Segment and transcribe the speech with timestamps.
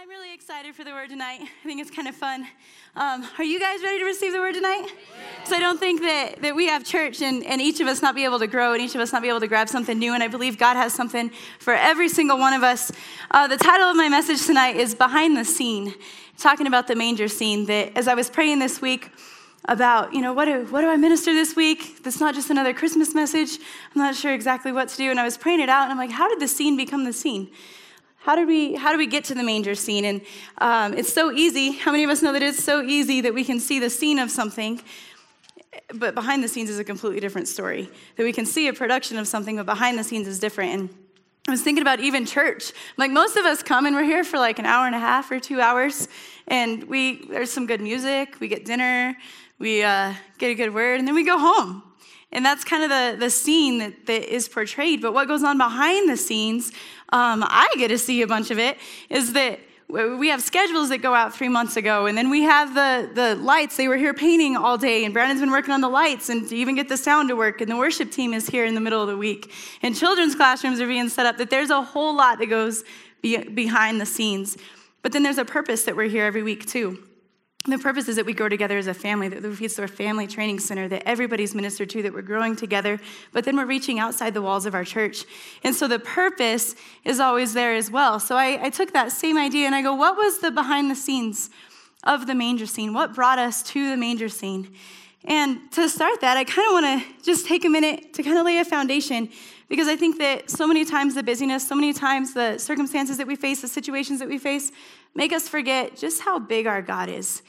[0.00, 1.40] I'm really excited for the word tonight.
[1.42, 2.46] I think it's kind of fun.
[2.94, 4.86] Um, are you guys ready to receive the word tonight?
[5.44, 8.14] So I don't think that, that we have church and, and each of us not
[8.14, 10.14] be able to grow and each of us not be able to grab something new.
[10.14, 12.92] And I believe God has something for every single one of us.
[13.32, 15.92] Uh, the title of my message tonight is Behind the Scene,
[16.36, 17.66] talking about the manger scene.
[17.66, 19.10] That as I was praying this week,
[19.64, 22.04] about, you know, what do, what do I minister this week?
[22.04, 23.58] That's not just another Christmas message.
[23.94, 25.10] I'm not sure exactly what to do.
[25.10, 27.12] And I was praying it out, and I'm like, how did the scene become the
[27.12, 27.50] scene?
[28.28, 30.04] How do we how do we get to the manger scene?
[30.04, 30.20] And
[30.58, 31.72] um, it's so easy.
[31.72, 34.18] How many of us know that it's so easy that we can see the scene
[34.18, 34.82] of something
[35.94, 37.88] but behind the scenes is a completely different story.
[38.16, 40.72] That we can see a production of something but behind the scenes is different.
[40.74, 40.90] And
[41.48, 42.74] i was thinking about even church.
[42.98, 45.30] Like most of us come and we're here for like an hour and a half
[45.30, 46.06] or two hours
[46.48, 49.16] and we there's some good music we get dinner
[49.58, 51.82] we uh, get a good word and then we go home
[52.32, 55.00] and that's kind of the, the scene that, that is portrayed.
[55.00, 56.72] But what goes on behind the scenes,
[57.10, 58.76] um, I get to see a bunch of it,
[59.08, 59.60] is that
[59.90, 63.34] we have schedules that go out three months ago, and then we have the, the
[63.36, 63.78] lights.
[63.78, 66.54] They were here painting all day, and Brandon's been working on the lights and to
[66.54, 69.00] even get the sound to work, and the worship team is here in the middle
[69.00, 69.50] of the week.
[69.80, 72.84] And children's classrooms are being set up, that there's a whole lot that goes
[73.22, 74.58] be, behind the scenes.
[75.00, 77.02] But then there's a purpose that we're here every week, too.
[77.66, 80.60] The purpose is that we grow together as a family, that it's our family training
[80.60, 82.98] center, that everybody's ministered to, that we're growing together,
[83.32, 85.24] but then we're reaching outside the walls of our church.
[85.64, 88.20] And so the purpose is always there as well.
[88.20, 90.94] So I, I took that same idea and I go, what was the behind the
[90.94, 91.50] scenes
[92.04, 92.94] of the manger scene?
[92.94, 94.72] What brought us to the manger scene?
[95.24, 98.38] And to start that, I kind of want to just take a minute to kind
[98.38, 99.28] of lay a foundation
[99.68, 103.26] because I think that so many times the busyness, so many times the circumstances that
[103.26, 104.72] we face, the situations that we face,
[105.14, 107.42] make us forget just how big our God is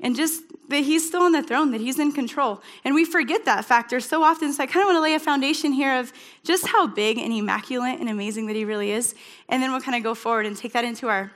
[0.00, 2.62] and just that He's still on the throne, that He's in control.
[2.84, 4.52] And we forget that factor so often.
[4.52, 6.12] So I kind of want to lay a foundation here of
[6.44, 9.14] just how big and immaculate and amazing that He really is.
[9.48, 11.32] And then we'll kind of go forward and take that into our,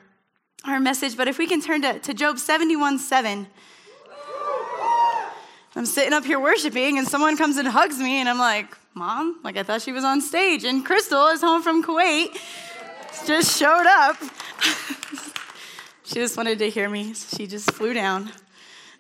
[0.65, 1.17] our message.
[1.17, 3.47] But if we can turn to, to Job 71 7.
[5.75, 9.41] I'm sitting up here worshiping, and someone comes and hugs me, and I'm like, Mom,
[9.43, 10.65] like I thought she was on stage.
[10.65, 12.37] And Crystal is home from Kuwait,
[13.27, 14.19] just showed up.
[16.13, 17.15] she just wanted to hear me.
[17.15, 18.31] She just flew down.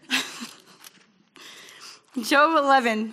[2.22, 3.12] Job 11.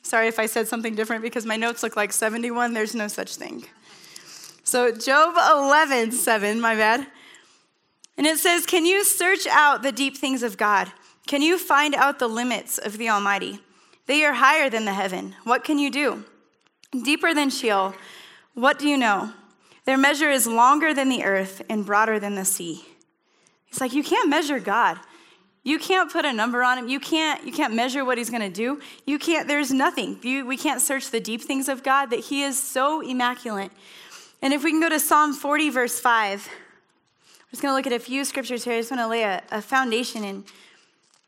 [0.00, 2.72] Sorry if I said something different because my notes look like 71.
[2.72, 3.66] There's no such thing.
[4.64, 7.06] So, Job 11, 7, my bad.
[8.16, 10.90] And it says, Can you search out the deep things of God?
[11.26, 13.60] Can you find out the limits of the Almighty?
[14.06, 15.34] They are higher than the heaven.
[15.44, 16.24] What can you do?
[16.90, 17.94] Deeper than Sheol.
[18.54, 19.34] What do you know?
[19.88, 22.84] Their measure is longer than the earth and broader than the sea.
[23.64, 24.98] He's like, You can't measure God.
[25.64, 26.90] You can't put a number on him.
[26.90, 28.82] You can't, you can't measure what he's going to do.
[29.06, 30.18] You can't, there's nothing.
[30.20, 33.72] You, we can't search the deep things of God, that he is so immaculate.
[34.42, 37.86] And if we can go to Psalm 40, verse 5, I'm just going to look
[37.86, 38.74] at a few scriptures here.
[38.74, 40.22] I just want to lay a, a foundation.
[40.22, 40.44] And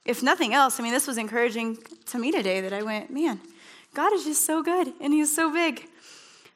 [0.04, 1.78] if nothing else, I mean, this was encouraging
[2.09, 3.41] to me today that I went, man,
[3.94, 5.88] God is just so good and he's so big.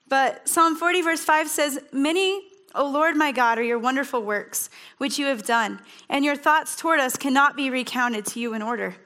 [0.08, 2.42] But Psalm 40, verse 5 says, Many
[2.76, 6.74] O Lord my God, are your wonderful works, which you have done, and your thoughts
[6.74, 8.96] toward us cannot be recounted to you in order.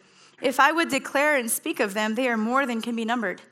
[0.40, 3.42] If I would declare and speak of them, they are more than can be numbered.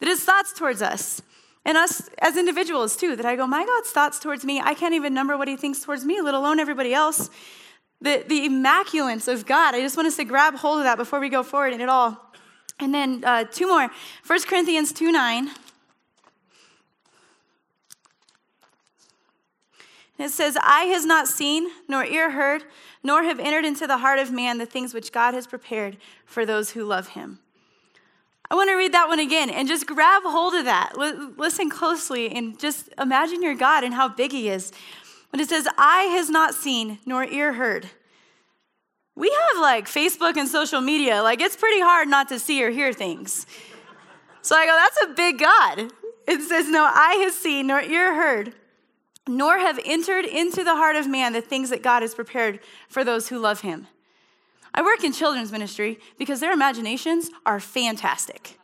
[0.00, 1.22] That his thoughts towards us,
[1.64, 4.94] and us as individuals too, that I go, my God's thoughts towards me, I can't
[4.94, 7.30] even number what he thinks towards me, let alone everybody else.
[8.00, 11.20] The, the immaculance of God, I just want us to grab hold of that before
[11.20, 12.20] we go forward in it all.
[12.80, 13.88] And then uh, two more
[14.26, 15.50] 1 Corinthians 2 9.
[20.18, 22.64] It says, Eye has not seen, nor ear heard,
[23.02, 26.46] nor have entered into the heart of man the things which God has prepared for
[26.46, 27.38] those who love him.
[28.50, 30.92] I want to read that one again and just grab hold of that.
[30.98, 34.72] L- listen closely and just imagine your God and how big he is.
[35.30, 37.90] When it says, Eye has not seen, nor ear heard.
[39.14, 42.70] We have like Facebook and social media, like it's pretty hard not to see or
[42.70, 43.46] hear things.
[44.42, 45.92] So I go, that's a big God.
[46.26, 48.54] It says, No eye has seen, nor ear heard
[49.28, 53.04] nor have entered into the heart of man the things that God has prepared for
[53.04, 53.86] those who love him.
[54.74, 58.58] I work in children's ministry because their imaginations are fantastic.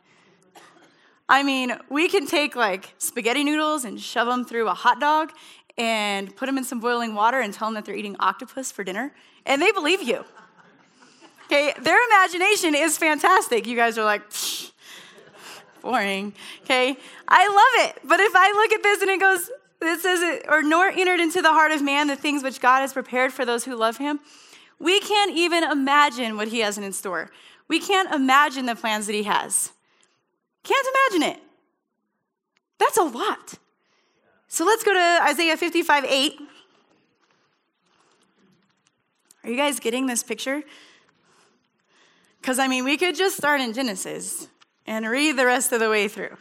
[1.27, 5.31] I mean, we can take like spaghetti noodles and shove them through a hot dog
[5.77, 8.83] and put them in some boiling water and tell them that they're eating octopus for
[8.83, 9.11] dinner,
[9.45, 10.23] and they believe you.
[11.45, 13.65] Okay, their imagination is fantastic.
[13.65, 14.21] You guys are like,
[15.81, 16.33] boring.
[16.63, 16.95] Okay,
[17.27, 18.07] I love it.
[18.07, 19.49] But if I look at this and it goes,
[19.85, 22.93] it says, or nor entered into the heart of man the things which God has
[22.93, 24.19] prepared for those who love him.
[24.79, 27.29] We can't even imagine what he has in store.
[27.67, 29.71] We can't imagine the plans that he has.
[30.63, 31.43] Can't imagine it.
[32.77, 33.53] That's a lot.
[34.47, 36.39] So let's go to Isaiah 55 8.
[39.43, 40.63] Are you guys getting this picture?
[42.39, 44.47] Because, I mean, we could just start in Genesis
[44.85, 46.35] and read the rest of the way through.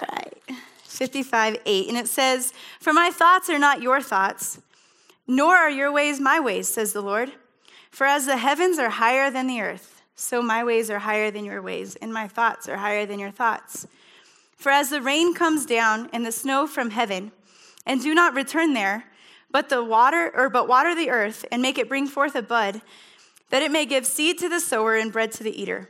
[0.00, 0.42] All right,
[0.96, 1.88] 55 8.
[1.88, 4.60] And it says, For my thoughts are not your thoughts,
[5.26, 7.32] nor are your ways my ways, says the Lord.
[7.90, 11.44] For as the heavens are higher than the earth, so my ways are higher than
[11.44, 13.86] your ways, and my thoughts are higher than your thoughts.
[14.56, 17.32] For as the rain comes down and the snow from heaven,
[17.86, 19.04] and do not return there,
[19.50, 22.82] but the water or but water the earth and make it bring forth a bud,
[23.50, 25.88] that it may give seed to the sower and bread to the eater.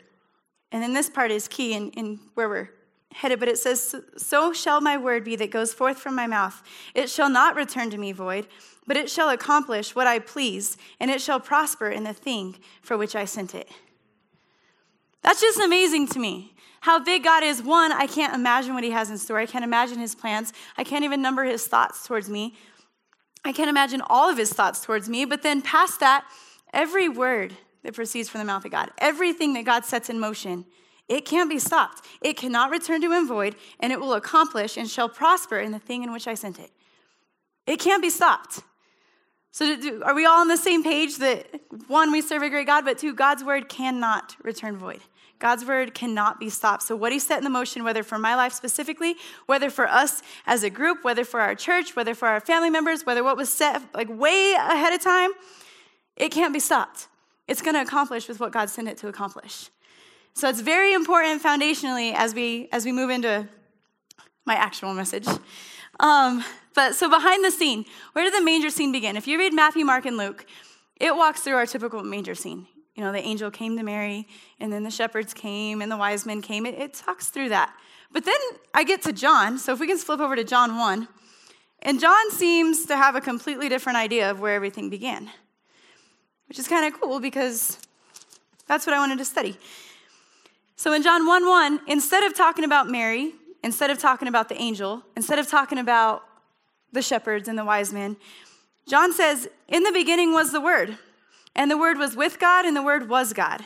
[0.70, 2.70] And then this part is key in, in where we're
[3.16, 6.62] headed, but it says, So shall my word be that goes forth from my mouth.
[6.94, 8.46] It shall not return to me void,
[8.86, 12.96] but it shall accomplish what I please, and it shall prosper in the thing for
[12.96, 13.68] which I sent it.
[15.22, 16.54] That's just amazing to me.
[16.80, 17.62] How big God is.
[17.62, 19.38] One, I can't imagine what He has in store.
[19.38, 20.52] I can't imagine His plans.
[20.76, 22.54] I can't even number His thoughts towards me.
[23.44, 25.24] I can't imagine all of His thoughts towards me.
[25.24, 26.24] But then, past that,
[26.72, 30.66] every word that proceeds from the mouth of God, everything that God sets in motion,
[31.08, 32.04] it can't be stopped.
[32.20, 35.78] It cannot return to him void, and it will accomplish and shall prosper in the
[35.78, 36.70] thing in which I sent it.
[37.66, 38.60] It can't be stopped.
[39.52, 41.46] So, are we all on the same page that
[41.88, 45.00] one, we serve a great God, but two, God's word cannot return void?
[45.38, 46.82] God's word cannot be stopped.
[46.82, 49.16] So, what he set in the motion, whether for my life specifically,
[49.46, 53.06] whether for us as a group, whether for our church, whether for our family members,
[53.06, 55.30] whether what was set like way ahead of time,
[56.16, 57.08] it can't be stopped.
[57.48, 59.70] It's going to accomplish with what God sent it to accomplish.
[60.36, 63.48] So, it's very important foundationally as we as we move into
[64.44, 65.26] my actual message.
[65.98, 66.44] Um,
[66.74, 69.16] but so behind the scene, where did the manger scene begin?
[69.16, 70.44] If you read Matthew, Mark, and Luke,
[71.00, 72.66] it walks through our typical manger scene.
[72.94, 74.28] You know, the angel came to Mary,
[74.60, 76.66] and then the shepherds came, and the wise men came.
[76.66, 77.72] It, it talks through that.
[78.12, 78.36] But then
[78.74, 81.08] I get to John, so if we can flip over to John 1,
[81.80, 85.30] and John seems to have a completely different idea of where everything began,
[86.46, 87.78] which is kind of cool because
[88.66, 89.56] that's what I wanted to study.
[90.76, 93.32] So in John 1 1, instead of talking about Mary,
[93.64, 96.23] instead of talking about the angel, instead of talking about
[96.93, 98.17] the shepherds and the wise men,
[98.87, 100.99] John says, In the beginning was the Word,
[101.55, 103.64] and the Word was with God, and the Word was God.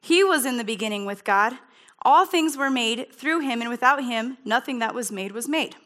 [0.00, 1.54] He was in the beginning with God.
[2.02, 5.76] All things were made through him, and without him, nothing that was made was made.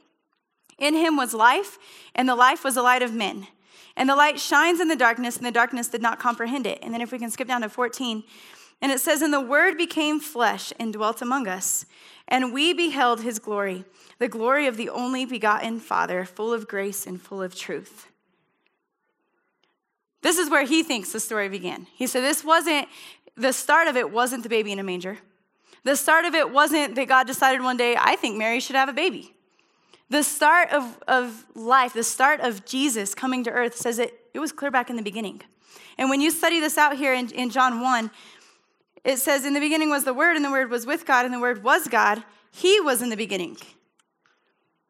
[0.79, 1.79] In him was life,
[2.15, 3.49] and the life was the light of men.
[3.97, 6.79] And the light shines in the darkness, and the darkness did not comprehend it.
[6.83, 8.25] And then if we can skip down to 14,
[8.85, 11.87] and it says, And the Word became flesh and dwelt among us,
[12.29, 13.87] and we beheld his glory,
[14.19, 18.09] the glory of the only begotten Father, full of grace and full of truth.
[20.21, 21.87] This is where he thinks the story began.
[21.95, 22.87] He said, This wasn't,
[23.39, 25.17] the start of it wasn't the baby in a manger.
[25.85, 28.91] The start of it wasn't that God decided one day, I think Mary should have
[28.91, 29.33] a baby.
[30.11, 34.41] The start of, of life, the start of Jesus coming to earth says that it
[34.41, 35.41] was clear back in the beginning.
[35.99, 38.11] And when you study this out here in, in John 1,
[39.05, 41.35] it says, In the beginning was the Word, and the Word was with God, and
[41.35, 42.25] the Word was God.
[42.51, 43.57] He was in the beginning.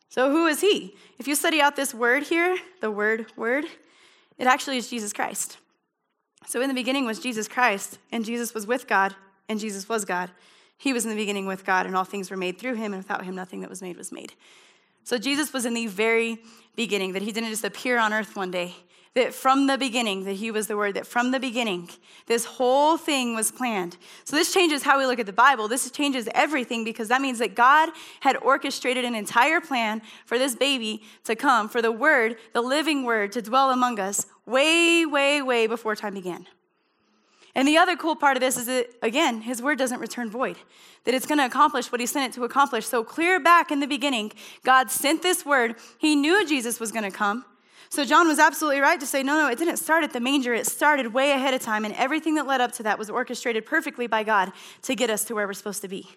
[0.08, 0.94] So who is He?
[1.18, 3.64] If you study out this word here, the word, word,
[4.38, 5.58] it actually is Jesus Christ.
[6.46, 9.14] So in the beginning was Jesus Christ, and Jesus was with God,
[9.48, 10.30] and Jesus was God.
[10.76, 13.02] He was in the beginning with God, and all things were made through him, and
[13.02, 14.34] without him, nothing that was made was made.
[15.04, 16.38] So Jesus was in the very
[16.76, 18.74] beginning, that he didn't just appear on earth one day,
[19.14, 21.88] that from the beginning, that he was the word, that from the beginning,
[22.26, 23.96] this whole thing was planned.
[24.24, 25.68] So this changes how we look at the Bible.
[25.68, 27.90] This changes everything because that means that God
[28.20, 33.04] had orchestrated an entire plan for this baby to come, for the word, the living
[33.04, 36.46] word, to dwell among us way, way, way before time began.
[37.54, 40.56] And the other cool part of this is that, again, his word doesn't return void,
[41.04, 42.84] that it's going to accomplish what he sent it to accomplish.
[42.84, 44.32] So, clear back in the beginning,
[44.64, 45.76] God sent this word.
[45.98, 47.44] He knew Jesus was going to come.
[47.94, 50.52] So John was absolutely right to say, no, no, it didn't start at the manger.
[50.52, 53.64] It started way ahead of time, and everything that led up to that was orchestrated
[53.64, 54.50] perfectly by God
[54.82, 56.08] to get us to where we're supposed to be.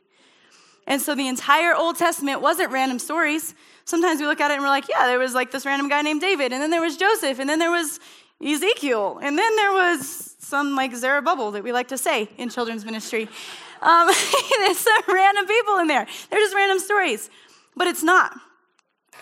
[0.88, 3.54] And so the entire Old Testament wasn't random stories.
[3.86, 6.02] Sometimes we look at it and we're like, yeah, there was like this random guy
[6.02, 8.00] named David, and then there was Joseph, and then there was
[8.44, 12.86] Ezekiel, and then there was some like Zerubbabel that we like to say in children's
[12.86, 13.30] ministry.
[13.84, 14.08] Um,
[14.58, 16.08] there's some random people in there.
[16.32, 17.30] They're just random stories,
[17.76, 18.36] but it's not.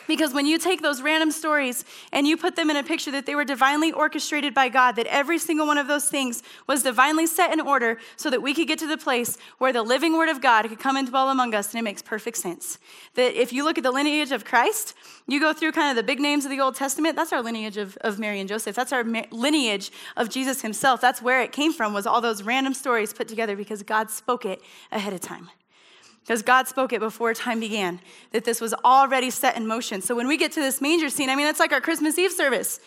[0.08, 3.26] Because when you take those random stories and you put them in a picture that
[3.26, 7.26] they were divinely orchestrated by God, that every single one of those things was divinely
[7.26, 10.30] set in order so that we could get to the place where the living word
[10.30, 12.78] of God could come and dwell among us, and it makes perfect sense.
[13.16, 14.94] That if you look at the lineage of Christ,
[15.28, 17.78] you go through kind of the big names of the Old Testament, that's our lineage
[17.78, 18.76] of, of Mary and Joseph.
[18.76, 21.02] That's our lineage of Jesus himself.
[21.02, 24.46] That's where it came from, was all those random stories put together because God spoke
[24.46, 25.50] it ahead of time
[26.26, 28.00] because God spoke it before time began,
[28.32, 30.02] that this was already set in motion.
[30.02, 32.32] So when we get to this manger scene, I mean, it's like our Christmas Eve
[32.32, 32.80] service.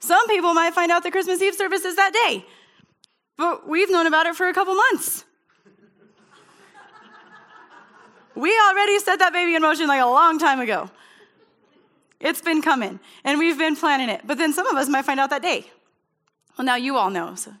[0.00, 2.44] Some people might find out the Christmas Eve service is that day,
[3.36, 5.24] but we've known about it for a couple months.
[8.34, 10.90] we already set that baby in motion like a long time ago.
[12.18, 14.22] It's been coming, and we've been planning it.
[14.24, 15.70] But then some of us might find out that day.
[16.58, 17.52] Well, now you all know, so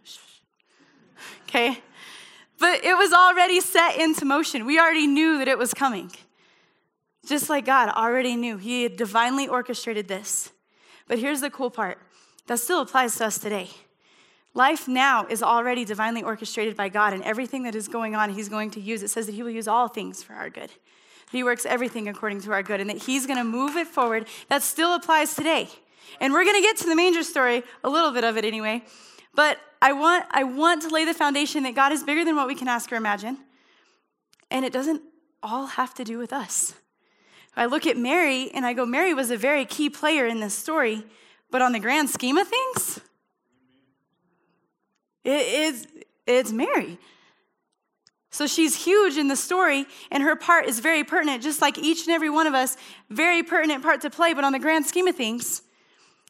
[1.48, 1.80] okay?
[2.62, 4.64] But it was already set into motion.
[4.64, 6.12] We already knew that it was coming.
[7.26, 8.56] Just like God already knew.
[8.56, 10.52] He had divinely orchestrated this.
[11.08, 11.98] But here's the cool part
[12.46, 13.68] that still applies to us today.
[14.54, 18.48] Life now is already divinely orchestrated by God, and everything that is going on, He's
[18.48, 19.02] going to use.
[19.02, 20.70] It says that He will use all things for our good.
[21.32, 24.28] He works everything according to our good, and that He's going to move it forward.
[24.48, 25.68] That still applies today.
[26.20, 28.84] And we're going to get to the manger story, a little bit of it anyway.
[29.34, 32.46] But I want, I want to lay the foundation that God is bigger than what
[32.46, 33.36] we can ask or imagine.
[34.48, 35.02] And it doesn't
[35.42, 36.74] all have to do with us.
[37.56, 40.54] I look at Mary and I go, Mary was a very key player in this
[40.54, 41.04] story,
[41.50, 43.00] but on the grand scheme of things,
[45.24, 45.88] it is,
[46.28, 46.98] it's Mary.
[48.30, 52.06] So she's huge in the story, and her part is very pertinent, just like each
[52.06, 52.76] and every one of us,
[53.10, 55.62] very pertinent part to play, but on the grand scheme of things,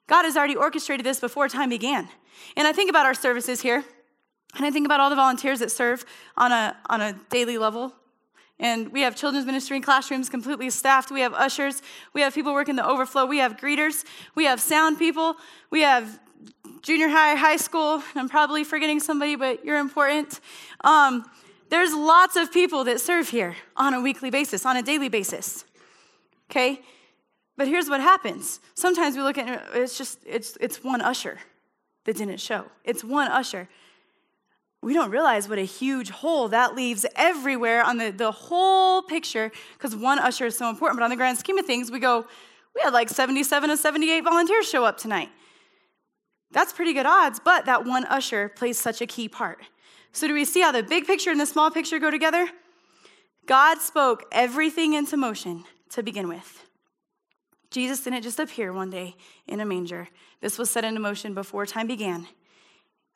[0.06, 2.08] God has already orchestrated this before time began.
[2.56, 3.84] And I think about our services here,
[4.56, 6.04] and I think about all the volunteers that serve
[6.36, 7.94] on a, on a daily level.
[8.58, 11.10] And we have children's ministry in classrooms completely staffed.
[11.10, 11.82] We have ushers.
[12.12, 13.26] We have people working the overflow.
[13.26, 14.04] We have greeters.
[14.34, 15.36] We have sound people.
[15.70, 16.20] We have
[16.82, 18.02] junior high, high school.
[18.14, 20.40] I'm probably forgetting somebody, but you're important.
[20.84, 21.24] Um,
[21.70, 25.64] there's lots of people that serve here on a weekly basis, on a daily basis.
[26.50, 26.82] Okay?
[27.56, 28.60] But here's what happens.
[28.74, 31.38] Sometimes we look at it, it's just, it's, it's one usher
[32.04, 32.66] that didn't show.
[32.84, 33.68] It's one usher.
[34.80, 39.52] We don't realize what a huge hole that leaves everywhere on the, the whole picture
[39.74, 40.98] because one usher is so important.
[40.98, 42.26] But on the grand scheme of things, we go,
[42.74, 45.28] we had like 77 to 78 volunteers show up tonight.
[46.50, 49.60] That's pretty good odds, but that one usher plays such a key part.
[50.12, 52.46] So, do we see how the big picture and the small picture go together?
[53.46, 56.66] God spoke everything into motion to begin with.
[57.72, 59.16] Jesus didn't just appear one day
[59.48, 60.08] in a manger.
[60.40, 62.28] This was set into motion before time began.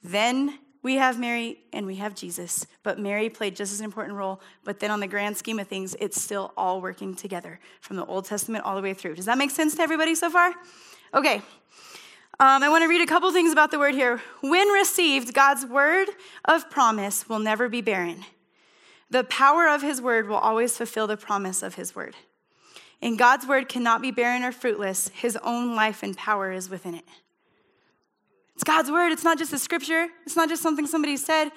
[0.03, 4.17] Then we have Mary and we have Jesus, but Mary played just as an important
[4.17, 4.41] role.
[4.65, 8.05] But then, on the grand scheme of things, it's still all working together from the
[8.05, 9.17] Old Testament all the way through.
[9.17, 10.53] Does that make sense to everybody so far?
[11.13, 11.43] Okay.
[12.39, 14.21] Um, I want to read a couple things about the word here.
[14.43, 16.09] When received, God's word
[16.45, 18.25] of promise will never be barren.
[19.11, 22.15] The power of his word will always fulfill the promise of his word.
[23.03, 25.09] And God's word cannot be barren or fruitless.
[25.09, 27.05] His own life and power is within it.
[28.55, 29.13] It's God's word.
[29.13, 31.51] It's not just a scripture, it's not just something somebody said,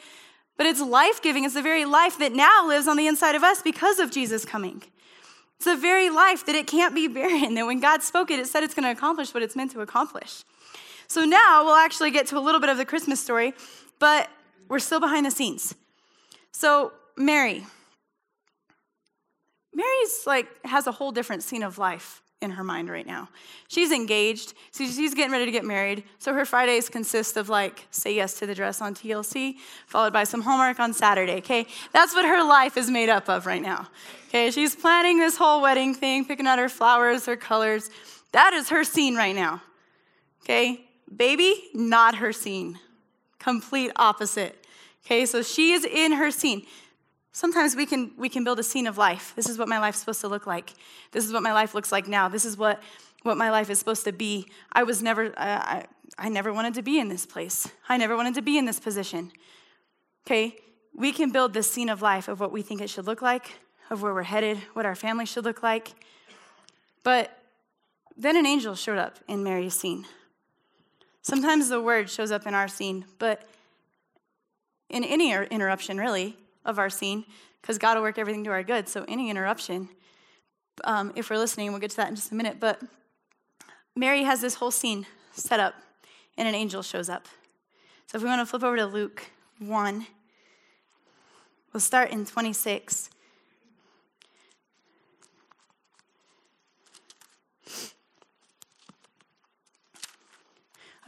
[0.57, 1.45] but it's life giving.
[1.45, 4.43] It's the very life that now lives on the inside of us because of Jesus
[4.43, 4.83] coming.
[5.55, 8.47] It's the very life that it can't be barren, that when God spoke it, it
[8.47, 10.43] said it's going to accomplish what it's meant to accomplish.
[11.07, 13.53] So now we'll actually get to a little bit of the Christmas story,
[13.97, 14.29] but
[14.67, 15.73] we're still behind the scenes.
[16.51, 17.65] So, Mary,
[19.73, 23.27] Mary's like has a whole different scene of life in her mind right now.
[23.67, 24.53] She's engaged.
[24.71, 26.03] She's getting ready to get married.
[26.19, 29.55] So her Fridays consist of like say yes to the dress on TLC,
[29.87, 31.37] followed by some homework on Saturday.
[31.37, 33.89] Okay, that's what her life is made up of right now.
[34.29, 37.89] Okay, she's planning this whole wedding thing, picking out her flowers, her colors.
[38.31, 39.61] That is her scene right now.
[40.43, 40.85] Okay,
[41.15, 42.79] baby, not her scene.
[43.37, 44.65] Complete opposite.
[45.05, 46.65] Okay, so she is in her scene.
[47.31, 49.33] Sometimes we can, we can build a scene of life.
[49.35, 50.73] This is what my life's supposed to look like.
[51.11, 52.27] This is what my life looks like now.
[52.27, 52.81] This is what,
[53.23, 54.47] what my life is supposed to be.
[54.71, 55.85] I was never, uh, I,
[56.17, 57.69] I never wanted to be in this place.
[57.87, 59.31] I never wanted to be in this position.
[60.25, 60.55] Okay?
[60.95, 63.59] We can build this scene of life of what we think it should look like,
[63.89, 65.91] of where we're headed, what our family should look like.
[67.03, 67.37] But
[68.17, 70.05] then an angel showed up in Mary's scene.
[71.21, 73.47] Sometimes the word shows up in our scene, but
[74.89, 77.25] in any interruption, really, of our scene
[77.61, 78.87] because God will work everything to our good.
[78.87, 79.89] So, any interruption,
[80.83, 82.59] um, if we're listening, we'll get to that in just a minute.
[82.59, 82.81] But
[83.95, 85.75] Mary has this whole scene set up,
[86.37, 87.27] and an angel shows up.
[88.07, 89.23] So, if we want to flip over to Luke
[89.59, 90.07] 1,
[91.73, 93.09] we'll start in 26.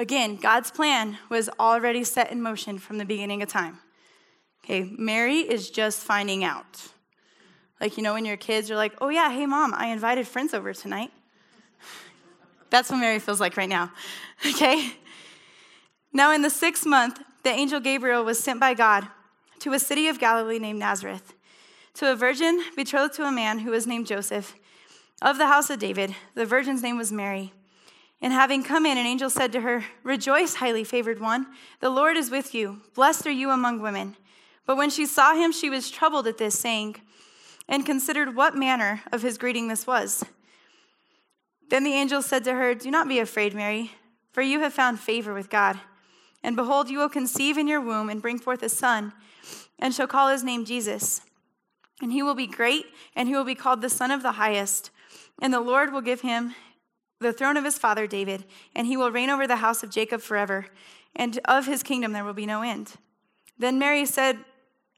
[0.02, 3.80] Again, God's plan was already set in motion from the beginning of time.
[4.64, 6.88] Okay, Mary is just finding out.
[7.80, 10.54] Like, you know, when your kids are like, oh, yeah, hey, mom, I invited friends
[10.54, 11.12] over tonight.
[12.70, 13.92] That's what Mary feels like right now.
[14.44, 14.94] Okay?
[16.12, 19.08] Now, in the sixth month, the angel Gabriel was sent by God
[19.60, 21.34] to a city of Galilee named Nazareth,
[21.94, 24.56] to a virgin betrothed to a man who was named Joseph
[25.22, 26.16] of the house of David.
[26.34, 27.54] The virgin's name was Mary.
[28.20, 31.48] And having come in, an angel said to her, Rejoice, highly favored one,
[31.80, 32.82] the Lord is with you.
[32.96, 34.16] Blessed are you among women.
[34.66, 36.98] But when she saw him, she was troubled at this, saying,
[37.68, 40.24] and considered what manner of his greeting this was.
[41.70, 43.92] Then the angel said to her, Do not be afraid, Mary,
[44.34, 45.80] for you have found favor with God.
[46.44, 49.14] And behold, you will conceive in your womb and bring forth a son,
[49.80, 51.22] and shall call his name Jesus.
[52.02, 54.90] And he will be great, and he will be called the Son of the Highest.
[55.42, 56.56] And the Lord will give him
[57.20, 58.44] the throne of his father David,
[58.76, 60.66] and he will reign over the house of Jacob forever,
[61.16, 62.94] and of his kingdom there will be no end.
[63.58, 64.40] Then Mary said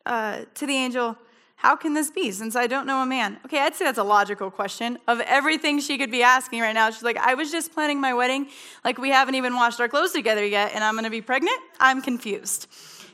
[0.06, 1.18] uh, to the angel,
[1.56, 3.38] How can this be, since I don't know a man?
[3.46, 4.98] Okay, I'd say that's a logical question.
[5.08, 8.14] Of everything she could be asking right now, she's like, I was just planning my
[8.14, 8.48] wedding,
[8.84, 11.58] like we haven't even washed our clothes together yet, and I'm gonna be pregnant?
[11.80, 12.68] I'm confused.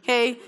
[0.03, 0.39] Okay,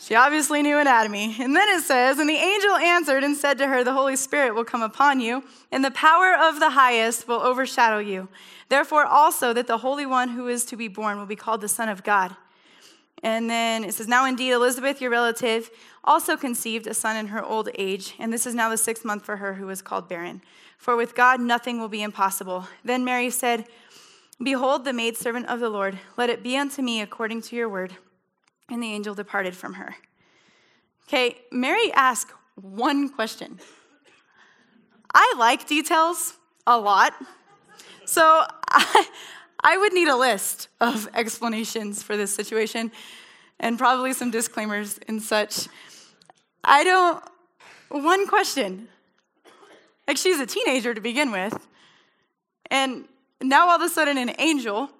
[0.00, 1.36] she obviously knew anatomy.
[1.38, 4.54] And then it says, And the angel answered and said to her, The Holy Spirit
[4.54, 8.28] will come upon you, and the power of the highest will overshadow you.
[8.70, 11.68] Therefore, also, that the Holy One who is to be born will be called the
[11.68, 12.34] Son of God.
[13.22, 15.70] And then it says, Now indeed, Elizabeth, your relative,
[16.04, 19.24] also conceived a son in her old age, and this is now the sixth month
[19.24, 20.40] for her who was called barren.
[20.78, 22.66] For with God nothing will be impossible.
[22.82, 23.66] Then Mary said,
[24.42, 27.94] Behold, the maidservant of the Lord, let it be unto me according to your word.
[28.70, 29.96] And the angel departed from her.
[31.06, 33.58] Okay, Mary asked one question.
[35.12, 36.34] I like details
[36.66, 37.12] a lot.
[38.06, 39.06] So I,
[39.62, 42.90] I would need a list of explanations for this situation
[43.58, 45.68] and probably some disclaimers and such.
[46.64, 47.22] I don't,
[47.88, 48.88] one question.
[50.08, 51.68] Like, she's a teenager to begin with.
[52.70, 53.04] And
[53.40, 54.90] now all of a sudden, an angel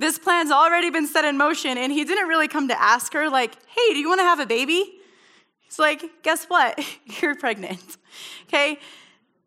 [0.00, 3.28] this plan's already been set in motion, and he didn't really come to ask her,
[3.28, 4.94] like, hey, do you want to have a baby?
[5.60, 6.82] He's like, guess what?
[7.20, 7.98] You're pregnant.
[8.48, 8.78] Okay?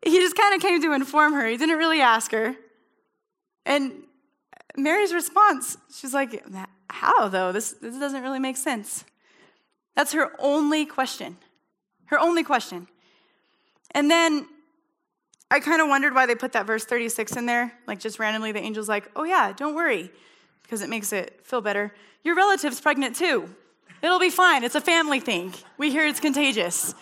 [0.05, 1.47] He just kind of came to inform her.
[1.47, 2.55] He didn't really ask her.
[3.65, 3.93] And
[4.75, 6.43] Mary's response, she's like,
[6.89, 7.51] how though?
[7.51, 9.05] This, this doesn't really make sense.
[9.95, 11.37] That's her only question.
[12.05, 12.87] Her only question.
[13.91, 14.47] And then
[15.51, 17.73] I kind of wondered why they put that verse 36 in there.
[17.85, 20.11] Like, just randomly, the angel's like, oh, yeah, don't worry
[20.63, 21.93] because it makes it feel better.
[22.23, 23.47] Your relative's pregnant too.
[24.01, 24.63] It'll be fine.
[24.63, 25.53] It's a family thing.
[25.77, 26.95] We hear it's contagious.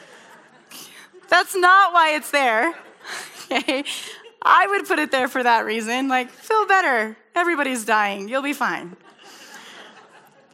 [1.28, 2.74] That's not why it's there.
[3.52, 3.82] Okay?
[4.42, 6.08] I would put it there for that reason.
[6.08, 7.16] Like, feel better.
[7.34, 8.28] Everybody's dying.
[8.28, 8.96] You'll be fine.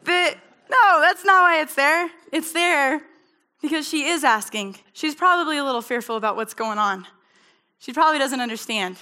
[0.05, 0.39] But
[0.71, 2.11] no, that's not why it's there.
[2.33, 3.03] It's there
[3.63, 4.77] because she is asking.
[4.93, 7.07] She's probably a little fearful about what's going on.
[7.79, 8.97] She probably doesn't understand.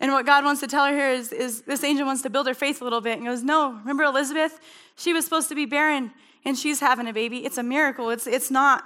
[0.00, 2.46] And what God wants to tell her here is, is this angel wants to build
[2.46, 4.58] her faith a little bit and goes, No, remember Elizabeth?
[4.96, 6.12] She was supposed to be barren
[6.44, 7.44] and she's having a baby.
[7.44, 8.10] It's a miracle.
[8.10, 8.84] It's, it's not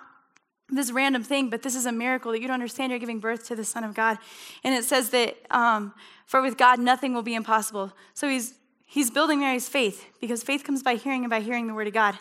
[0.69, 2.91] this random thing, but this is a miracle that you don't understand.
[2.91, 4.19] You're giving birth to the Son of God.
[4.65, 5.95] And it says that um,
[6.27, 7.93] for with God, nothing will be impossible.
[8.15, 11.75] So he's, he's building Mary's faith because faith comes by hearing and by hearing the
[11.75, 12.19] word of God.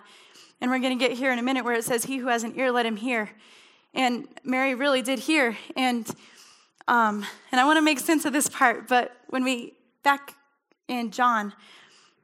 [0.62, 2.43] And we're going to get here in a minute where it says, He who has
[2.43, 3.29] an ear, let him hear.
[3.93, 5.58] And Mary really did hear.
[5.75, 6.10] And
[6.88, 10.36] um, and I want to make sense of this part, but when we, back
[10.88, 11.53] in John,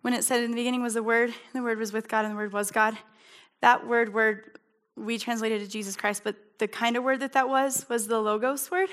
[0.02, 2.26] when it said in the beginning was the Word, and the Word was with God,
[2.26, 2.96] and the Word was God,
[3.62, 4.60] that word, word,
[4.96, 8.20] we translated to Jesus Christ, but the kind of word that that was, was the
[8.20, 8.90] Logos word.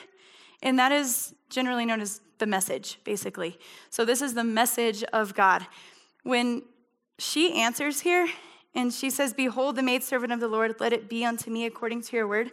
[0.62, 3.58] And that is generally known as the message, basically.
[3.90, 5.66] So this is the message of God.
[6.22, 6.62] When
[7.18, 8.28] she answers here,
[8.74, 12.02] and she says, Behold, the maidservant of the Lord, let it be unto me according
[12.02, 12.52] to your word.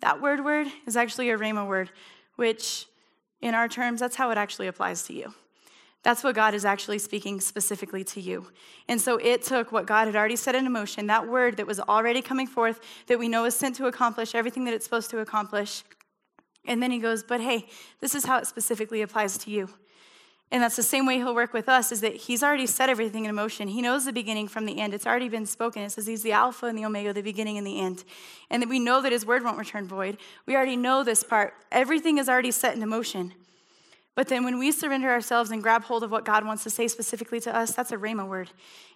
[0.00, 1.90] That word word is actually a rhema word
[2.36, 2.86] which
[3.40, 5.34] in our terms, that's how it actually applies to you.
[6.04, 8.46] That's what God is actually speaking specifically to you.
[8.88, 11.80] And so it took what God had already set into motion, that word that was
[11.80, 15.18] already coming forth, that we know is sent to accomplish everything that it's supposed to
[15.20, 15.82] accomplish.
[16.66, 17.68] And then he goes, But hey,
[18.00, 19.70] this is how it specifically applies to you.
[20.50, 23.24] And that's the same way he'll work with us, is that he's already set everything
[23.24, 23.66] in motion.
[23.66, 24.92] He knows the beginning from the end.
[24.92, 25.82] It's already been spoken.
[25.82, 28.04] It says he's the Alpha and the Omega, the beginning and the end.
[28.50, 30.18] And that we know that his word won't return void.
[30.44, 31.54] We already know this part.
[31.72, 33.32] Everything is already set into motion.
[34.14, 36.86] But then when we surrender ourselves and grab hold of what God wants to say
[36.86, 38.50] specifically to us, that's a Rhema word.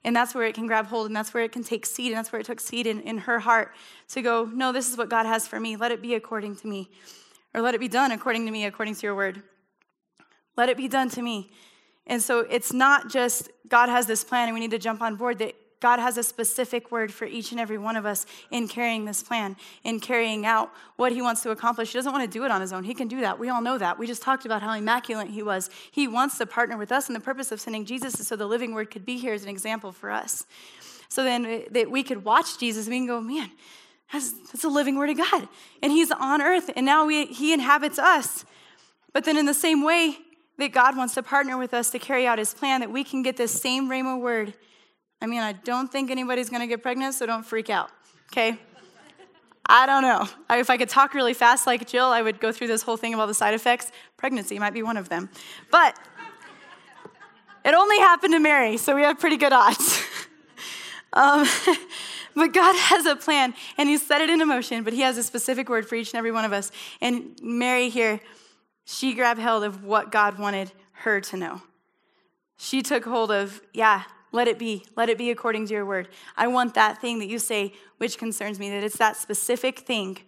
[0.04, 2.12] And that's where it can grab hold and that's where it can take seed.
[2.12, 3.74] And that's where it took seed in, in her heart
[4.10, 5.74] to go, no, this is what God has for me.
[5.74, 6.88] Let it be according to me.
[7.52, 9.42] Or let it be done according to me, according to your word.
[10.56, 11.50] Let it be done to me.
[12.06, 15.16] And so it's not just God has this plan and we need to jump on
[15.16, 18.68] board, that God has a specific word for each and every one of us in
[18.68, 21.92] carrying this plan, in carrying out what He wants to accomplish.
[21.92, 22.84] He doesn't want to do it on His own.
[22.84, 23.38] He can do that.
[23.38, 23.98] We all know that.
[23.98, 25.70] We just talked about how immaculate He was.
[25.90, 28.46] He wants to partner with us, and the purpose of sending Jesus is so the
[28.46, 30.46] living word could be here as an example for us.
[31.08, 33.50] So then uh, that we could watch Jesus and we can go, man,
[34.12, 35.48] that's, that's a living word of God.
[35.82, 38.44] And He's on earth, and now we, He inhabits us.
[39.12, 40.18] But then in the same way,
[40.58, 43.22] that God wants to partner with us to carry out his plan, that we can
[43.22, 44.54] get this same Rhema word.
[45.20, 47.90] I mean, I don't think anybody's gonna get pregnant, so don't freak out,
[48.32, 48.58] okay?
[49.68, 50.26] I don't know.
[50.50, 53.12] If I could talk really fast like Jill, I would go through this whole thing
[53.12, 53.92] of all the side effects.
[54.16, 55.28] Pregnancy might be one of them.
[55.70, 55.98] But
[57.64, 60.02] it only happened to Mary, so we have pretty good odds.
[61.12, 61.46] um,
[62.34, 65.22] but God has a plan, and He set it into motion, but He has a
[65.22, 66.72] specific word for each and every one of us.
[67.02, 68.20] And Mary here,
[68.86, 71.60] she grabbed hold of what God wanted her to know.
[72.56, 74.84] She took hold of, yeah, let it be.
[74.96, 76.08] Let it be according to your word.
[76.36, 80.18] I want that thing that you say, which concerns me, that it's that specific thing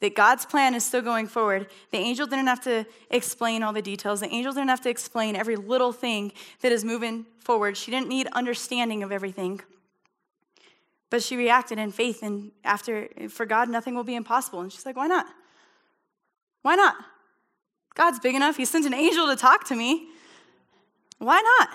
[0.00, 1.68] that God's plan is still going forward.
[1.92, 4.20] The angel didn't have to explain all the details.
[4.20, 7.76] The angel didn't have to explain every little thing that is moving forward.
[7.76, 9.60] She didn't need understanding of everything.
[11.08, 14.60] But she reacted in faith, and after, for God, nothing will be impossible.
[14.60, 15.26] And she's like, why not?
[16.62, 16.96] Why not?
[17.94, 18.56] God's big enough.
[18.56, 20.08] He sent an angel to talk to me.
[21.18, 21.68] Why not?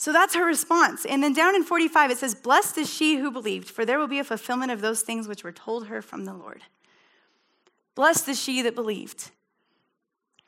[0.00, 1.04] So that's her response.
[1.04, 4.06] And then down in 45, it says, Blessed is she who believed, for there will
[4.06, 6.62] be a fulfillment of those things which were told her from the Lord.
[7.94, 9.30] Blessed is she that believed.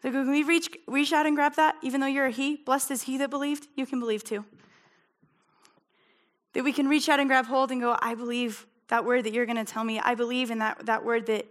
[0.00, 1.74] So can we reach, reach out and grab that?
[1.82, 4.46] Even though you're a he, blessed is he that believed, you can believe too.
[6.54, 9.34] That we can reach out and grab hold and go, I believe that word that
[9.34, 10.00] you're going to tell me.
[10.00, 11.44] I believe in that, that word that,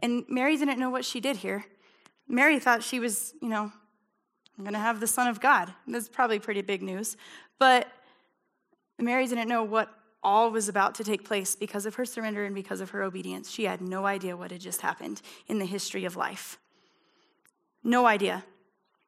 [0.00, 1.64] and Mary didn't know what she did here.
[2.28, 3.72] Mary thought she was, you know,
[4.58, 5.72] I'm going to have the Son of God.
[5.86, 7.16] That's probably pretty big news.
[7.58, 7.88] But
[8.98, 9.92] Mary didn't know what
[10.22, 13.50] all was about to take place because of her surrender and because of her obedience.
[13.50, 16.58] She had no idea what had just happened in the history of life.
[17.84, 18.44] No idea.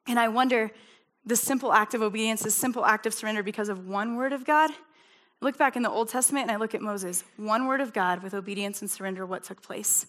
[0.06, 0.70] And I wonder
[1.26, 4.44] the simple act of obedience, the simple act of surrender because of one word of
[4.44, 4.70] God.
[4.70, 7.92] I look back in the Old Testament and I look at Moses, one word of
[7.92, 10.06] God with obedience and surrender, what took place.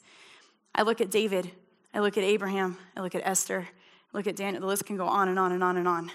[0.73, 1.51] I look at David,
[1.93, 3.67] I look at Abraham, I look at Esther,
[4.13, 6.11] I look at Daniel, the list can go on and on and on and on.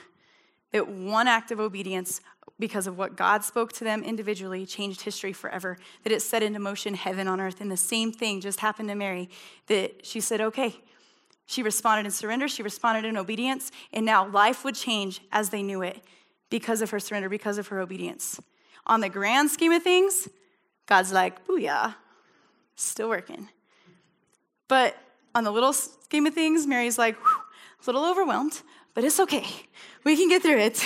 [0.74, 2.20] That one act of obedience,
[2.58, 5.78] because of what God spoke to them individually, changed history forever.
[6.02, 7.60] That it set into motion heaven on earth.
[7.60, 9.30] And the same thing just happened to Mary.
[9.68, 10.74] That she said, okay.
[11.46, 15.62] She responded in surrender, she responded in obedience, and now life would change as they
[15.62, 16.02] knew it
[16.48, 18.40] because of her surrender, because of her obedience.
[18.87, 20.26] On the grand scheme of things,
[20.87, 21.96] God's like, booyah,
[22.76, 23.48] still working.
[24.68, 24.96] But
[25.34, 28.62] on the little scheme of things, Mary's like, a little overwhelmed,
[28.94, 29.44] but it's okay.
[30.04, 30.85] We can get through it.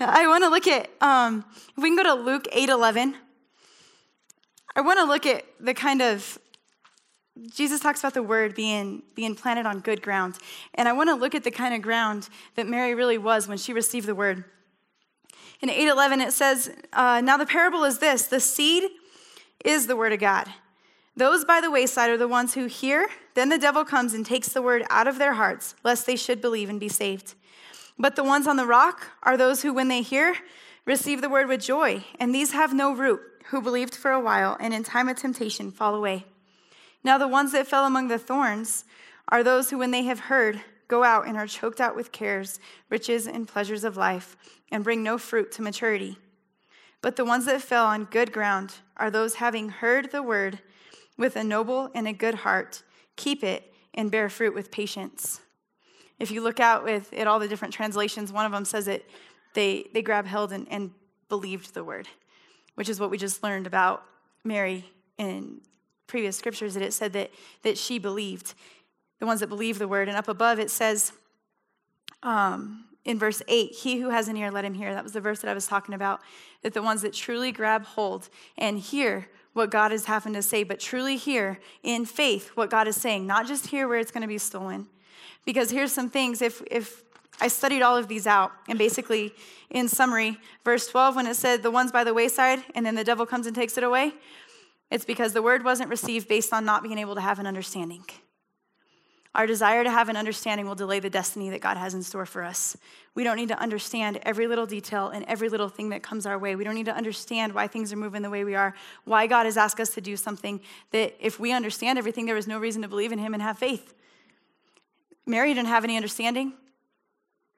[0.00, 1.44] I want to look at, um,
[1.76, 3.16] if we can go to Luke 8 11.
[4.76, 6.38] I want to look at the kind of,
[7.52, 10.36] Jesus talks about the word being, being planted on good ground.
[10.74, 13.58] And I want to look at the kind of ground that Mary really was when
[13.58, 14.44] she received the word.
[15.60, 18.84] In 8:11 it says, uh, "Now the parable is this: the seed
[19.64, 20.48] is the word of God.
[21.18, 23.08] Those by the wayside are the ones who hear.
[23.34, 26.40] Then the devil comes and takes the word out of their hearts, lest they should
[26.40, 27.34] believe and be saved.
[27.98, 30.36] But the ones on the rock are those who, when they hear,
[30.84, 32.04] receive the word with joy.
[32.20, 35.72] And these have no root, who believed for a while, and in time of temptation
[35.72, 36.24] fall away.
[37.02, 38.84] Now the ones that fell among the thorns
[39.26, 42.60] are those who, when they have heard, go out and are choked out with cares,
[42.90, 44.36] riches, and pleasures of life
[44.70, 46.16] and bring no fruit to maturity.
[47.00, 50.60] But the ones that fell on good ground are those having heard the word
[51.18, 52.82] with a noble and a good heart,
[53.16, 55.40] keep it and bear fruit with patience.
[56.18, 59.04] If you look out with at all the different translations, one of them says it
[59.54, 60.92] they they grab held and, and
[61.28, 62.08] believed the word,
[62.74, 64.04] which is what we just learned about
[64.44, 64.84] Mary
[65.18, 65.60] in
[66.06, 67.30] previous scriptures that it said that
[67.62, 68.54] that she believed
[69.18, 71.12] the ones that believe the word and up above it says
[72.22, 74.92] um, in verse 8, he who has an ear, let him hear.
[74.92, 76.20] That was the verse that I was talking about.
[76.62, 80.62] That the ones that truly grab hold and hear what God is having to say,
[80.62, 84.22] but truly hear in faith what God is saying, not just hear where it's going
[84.22, 84.86] to be stolen.
[85.44, 86.42] Because here's some things.
[86.42, 87.02] If, if
[87.40, 89.32] I studied all of these out, and basically,
[89.70, 93.04] in summary, verse 12, when it said the ones by the wayside, and then the
[93.04, 94.12] devil comes and takes it away,
[94.90, 98.04] it's because the word wasn't received based on not being able to have an understanding.
[99.38, 102.26] Our desire to have an understanding will delay the destiny that God has in store
[102.26, 102.76] for us.
[103.14, 106.36] We don't need to understand every little detail and every little thing that comes our
[106.36, 106.56] way.
[106.56, 108.74] We don't need to understand why things are moving the way we are,
[109.04, 112.48] why God has asked us to do something that if we understand everything, there is
[112.48, 113.94] no reason to believe in Him and have faith.
[115.24, 116.54] Mary didn't have any understanding.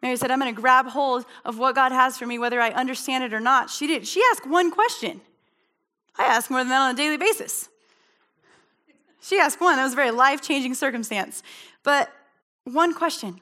[0.03, 2.73] Mary said, I'm going to grab hold of what God has for me, whether I
[2.73, 3.71] understand it or not.
[3.71, 4.07] She did.
[4.07, 5.23] She asked one question.
[6.19, 7.71] I ask more than that on a daily basis.
[9.23, 9.77] She asked one.
[9.77, 11.43] That was a very life changing circumstance.
[11.83, 12.13] But
[12.65, 13.41] one question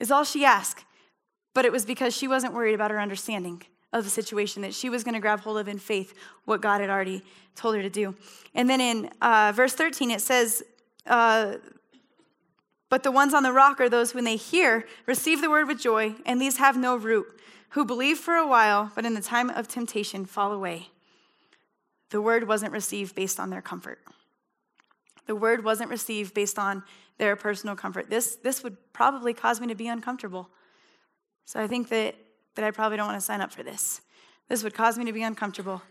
[0.00, 0.84] is all she asked.
[1.54, 3.62] But it was because she wasn't worried about her understanding
[3.92, 6.80] of the situation that she was going to grab hold of in faith what God
[6.80, 7.22] had already
[7.54, 8.14] told her to do.
[8.54, 10.62] And then in uh, verse 13, it says,
[11.06, 11.56] uh,
[12.88, 15.80] But the ones on the rock are those when they hear, receive the word with
[15.80, 17.26] joy, and these have no root,
[17.70, 20.88] who believe for a while, but in the time of temptation fall away.
[22.10, 23.98] The word wasn't received based on their comfort.
[25.26, 26.82] The word wasn't received based on
[27.18, 28.10] their personal comfort.
[28.10, 30.48] This, this would probably cause me to be uncomfortable.
[31.44, 32.16] So I think that,
[32.54, 34.00] that I probably don't want to sign up for this.
[34.48, 35.82] This would cause me to be uncomfortable.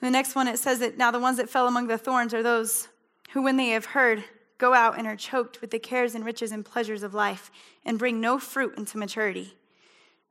[0.00, 2.34] And the next one, it says that now the ones that fell among the thorns
[2.34, 2.88] are those
[3.32, 4.24] who, when they have heard,
[4.58, 7.50] go out and are choked with the cares and riches and pleasures of life
[7.84, 9.54] and bring no fruit into maturity.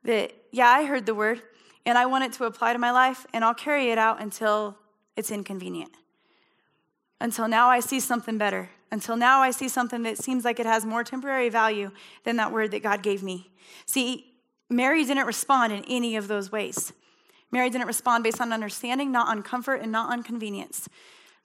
[0.03, 1.41] That, yeah, I heard the word
[1.85, 4.77] and I want it to apply to my life and I'll carry it out until
[5.15, 5.91] it's inconvenient.
[7.21, 8.71] Until now I see something better.
[8.91, 11.91] Until now I see something that seems like it has more temporary value
[12.23, 13.51] than that word that God gave me.
[13.85, 14.33] See,
[14.71, 16.91] Mary didn't respond in any of those ways.
[17.51, 20.89] Mary didn't respond based on understanding, not on comfort, and not on convenience.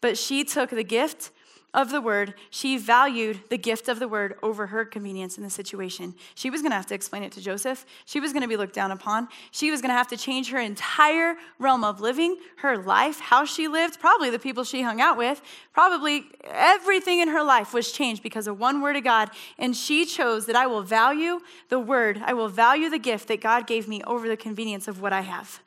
[0.00, 1.30] But she took the gift
[1.74, 5.50] of the word, she valued the gift of the word over her convenience in the
[5.50, 6.14] situation.
[6.34, 7.84] She was going to have to explain it to Joseph.
[8.06, 9.28] She was going to be looked down upon.
[9.50, 13.44] She was going to have to change her entire realm of living, her life, how
[13.44, 15.42] she lived, probably the people she hung out with.
[15.74, 19.30] Probably everything in her life was changed because of one word of God.
[19.58, 23.40] And she chose that I will value the word, I will value the gift that
[23.42, 25.60] God gave me over the convenience of what I have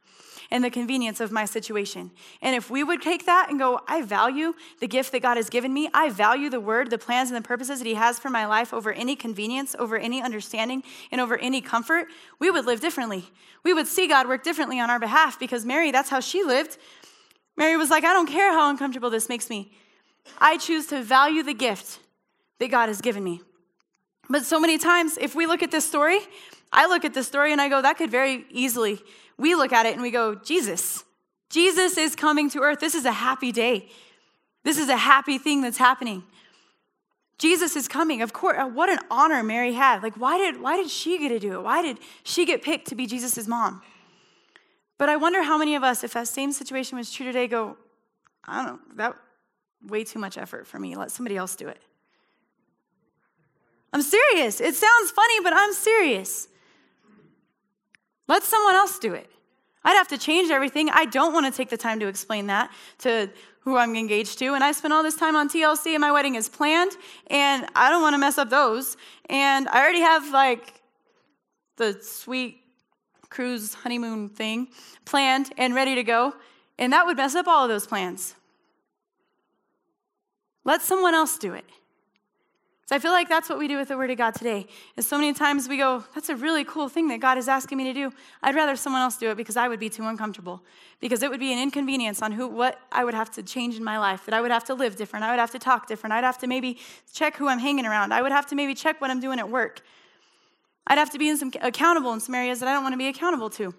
[0.51, 2.11] and the convenience of my situation.
[2.41, 5.49] And if we would take that and go, I value the gift that God has
[5.49, 8.29] given me, I value the word, the plans, and the purposes that He has for
[8.29, 12.07] my life over any convenience, over any understanding, and over any comfort,
[12.39, 13.25] we would live differently.
[13.63, 16.77] We would see God work differently on our behalf because Mary, that's how she lived.
[17.55, 19.71] Mary was like, I don't care how uncomfortable this makes me.
[20.37, 21.99] I choose to value the gift
[22.59, 23.41] that God has given me.
[24.29, 26.19] But so many times, if we look at this story,
[26.71, 29.01] I look at this story and I go, that could very easily
[29.39, 31.03] we look at it and we go, Jesus,
[31.49, 32.79] Jesus is coming to earth.
[32.79, 33.89] This is a happy day.
[34.63, 36.23] This is a happy thing that's happening.
[37.37, 38.21] Jesus is coming.
[38.21, 40.03] Of course, uh, what an honor Mary had.
[40.03, 41.63] Like, why did, why did she get to do it?
[41.63, 43.81] Why did she get picked to be Jesus' mom?
[44.97, 47.77] But I wonder how many of us, if that same situation was true today, go,
[48.45, 49.15] I don't know, that
[49.87, 50.97] way too much effort for me.
[50.97, 51.81] Let somebody else do it.
[53.93, 54.59] I'm serious.
[54.59, 56.48] It sounds funny, but I'm serious.
[58.29, 59.27] Let someone else do it.
[59.83, 60.89] I'd have to change everything.
[60.91, 63.29] I don't want to take the time to explain that to
[63.61, 64.53] who I'm engaged to.
[64.53, 66.91] And I spent all this time on TLC and my wedding is planned,
[67.27, 68.97] and I don't want to mess up those.
[69.29, 70.79] And I already have like
[71.77, 72.61] the sweet
[73.29, 74.67] cruise honeymoon thing
[75.05, 76.35] planned and ready to go,
[76.77, 78.35] and that would mess up all of those plans.
[80.65, 81.65] Let someone else do it.
[82.89, 84.65] So I feel like that's what we do with the Word of God today.
[84.97, 87.77] Is so many times we go, that's a really cool thing that God is asking
[87.77, 88.11] me to do.
[88.41, 90.63] I'd rather someone else do it because I would be too uncomfortable.
[90.99, 93.83] Because it would be an inconvenience on who what I would have to change in
[93.83, 96.13] my life, that I would have to live different, I would have to talk different,
[96.13, 96.79] I'd have to maybe
[97.13, 99.51] check who I'm hanging around, I would have to maybe check what I'm doing at
[99.51, 99.81] work.
[100.87, 102.97] I'd have to be in some accountable in some areas that I don't want to
[102.97, 103.75] be accountable to.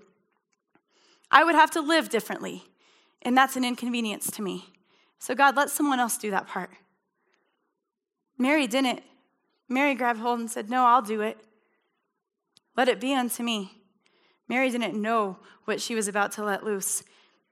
[1.33, 2.62] I would have to live differently.
[3.23, 4.66] And that's an inconvenience to me.
[5.18, 6.70] So God, let someone else do that part.
[8.40, 9.03] Mary didn't.
[9.68, 11.38] Mary grabbed hold and said, No, I'll do it.
[12.74, 13.70] Let it be unto me.
[14.48, 17.05] Mary didn't know what she was about to let loose.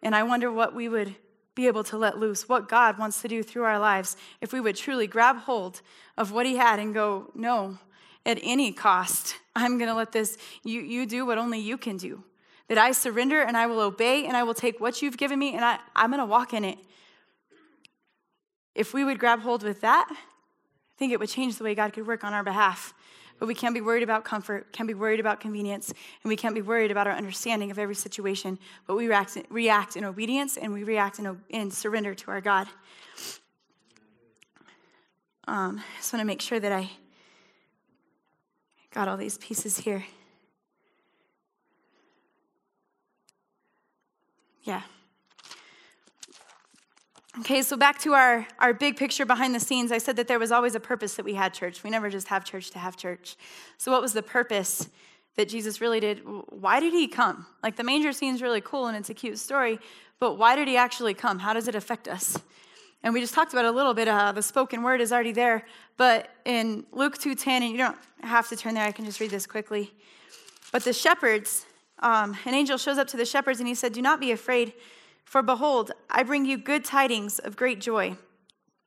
[0.02, 1.14] And I wonder what we would
[1.54, 4.60] be able to let loose, what God wants to do through our lives, if we
[4.60, 5.82] would truly grab hold
[6.16, 7.78] of what He had and go, No,
[8.24, 11.98] at any cost, I'm going to let this, you, you do what only you can
[11.98, 12.24] do.
[12.68, 15.54] That I surrender and I will obey and I will take what you've given me
[15.54, 16.78] and I, I'm going to walk in it.
[18.74, 20.08] If we would grab hold with that,
[20.98, 22.92] think it would change the way God could work on our behalf.
[23.38, 26.56] But we can't be worried about comfort, can't be worried about convenience, and we can't
[26.56, 28.58] be worried about our understanding of every situation.
[28.86, 32.66] But we react, react in obedience and we react in, in surrender to our God.
[35.46, 36.90] Um, I just want to make sure that I
[38.92, 40.04] got all these pieces here.
[44.64, 44.82] Yeah.
[47.40, 49.92] Okay, so back to our, our big picture behind the scenes.
[49.92, 51.84] I said that there was always a purpose that we had church.
[51.84, 53.36] We never just have church to have church.
[53.76, 54.88] So, what was the purpose
[55.36, 56.22] that Jesus really did?
[56.48, 57.46] Why did he come?
[57.62, 59.78] Like, the manger scene is really cool and it's a cute story,
[60.18, 61.38] but why did he actually come?
[61.38, 62.36] How does it affect us?
[63.04, 64.08] And we just talked about a little bit.
[64.08, 65.64] Uh, the spoken word is already there,
[65.96, 68.84] but in Luke 2:10, and you don't have to turn there.
[68.84, 69.94] I can just read this quickly.
[70.72, 71.66] But the shepherds,
[72.00, 74.72] um, an angel shows up to the shepherds and he said, "Do not be afraid."
[75.28, 78.16] For behold, I bring you good tidings of great joy,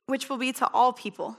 [0.06, 1.36] which will be to all people.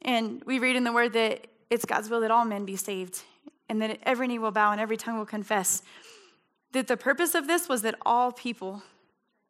[0.00, 3.20] And we read in the word that it's God's will that all men be saved,
[3.68, 5.82] and that every knee will bow and every tongue will confess.
[6.72, 8.82] That the purpose of this was that all people,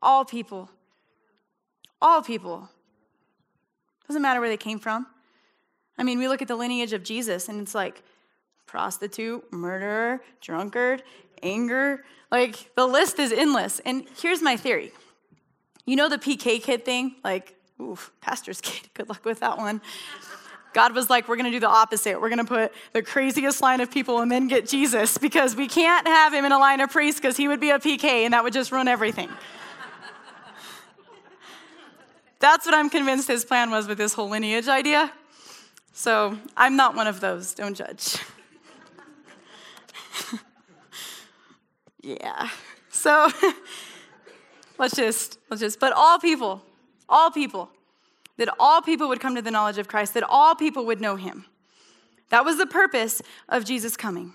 [0.03, 0.69] all people,
[2.03, 2.69] all people,
[4.09, 5.07] doesn't matter where they came from,
[5.97, 8.03] I mean, we look at the lineage of Jesus and it's like
[8.67, 11.05] prostitute, murderer, drunkard,
[11.43, 12.05] anger.
[12.31, 13.81] Like the list is endless.
[13.81, 14.93] And here's my theory.
[15.87, 17.17] You know the PK kid thing?
[17.25, 19.81] Like, oof, pastor's kid, good luck with that one.
[20.73, 22.21] God was like, we're gonna do the opposite.
[22.21, 26.07] We're gonna put the craziest line of people and then get Jesus because we can't
[26.07, 28.45] have him in a line of priests because he would be a PK and that
[28.45, 29.29] would just ruin everything.
[32.39, 35.13] That's what I'm convinced his plan was with this whole lineage idea.
[35.93, 38.17] So I'm not one of those, don't judge.
[42.03, 42.49] yeah.
[42.93, 43.31] So
[44.79, 46.61] let's just, let's just, but all people,
[47.09, 47.71] all people,
[48.37, 51.15] that all people would come to the knowledge of Christ, that all people would know
[51.15, 51.45] him.
[52.31, 54.33] That was the purpose of Jesus coming.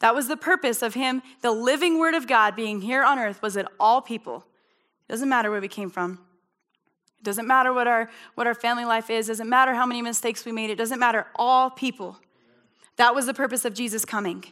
[0.00, 3.40] That was the purpose of him, the living word of God being here on earth,
[3.40, 4.44] was that all people,
[5.08, 6.18] it doesn't matter where we came from,
[7.20, 10.02] it doesn't matter what our, what our family life is, it doesn't matter how many
[10.02, 12.18] mistakes we made, it doesn't matter, all people.
[12.96, 14.44] That was the purpose of Jesus coming.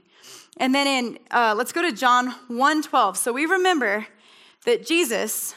[0.56, 3.16] And then in, uh, let's go to John 1.12.
[3.16, 4.06] So we remember
[4.64, 5.54] that Jesus,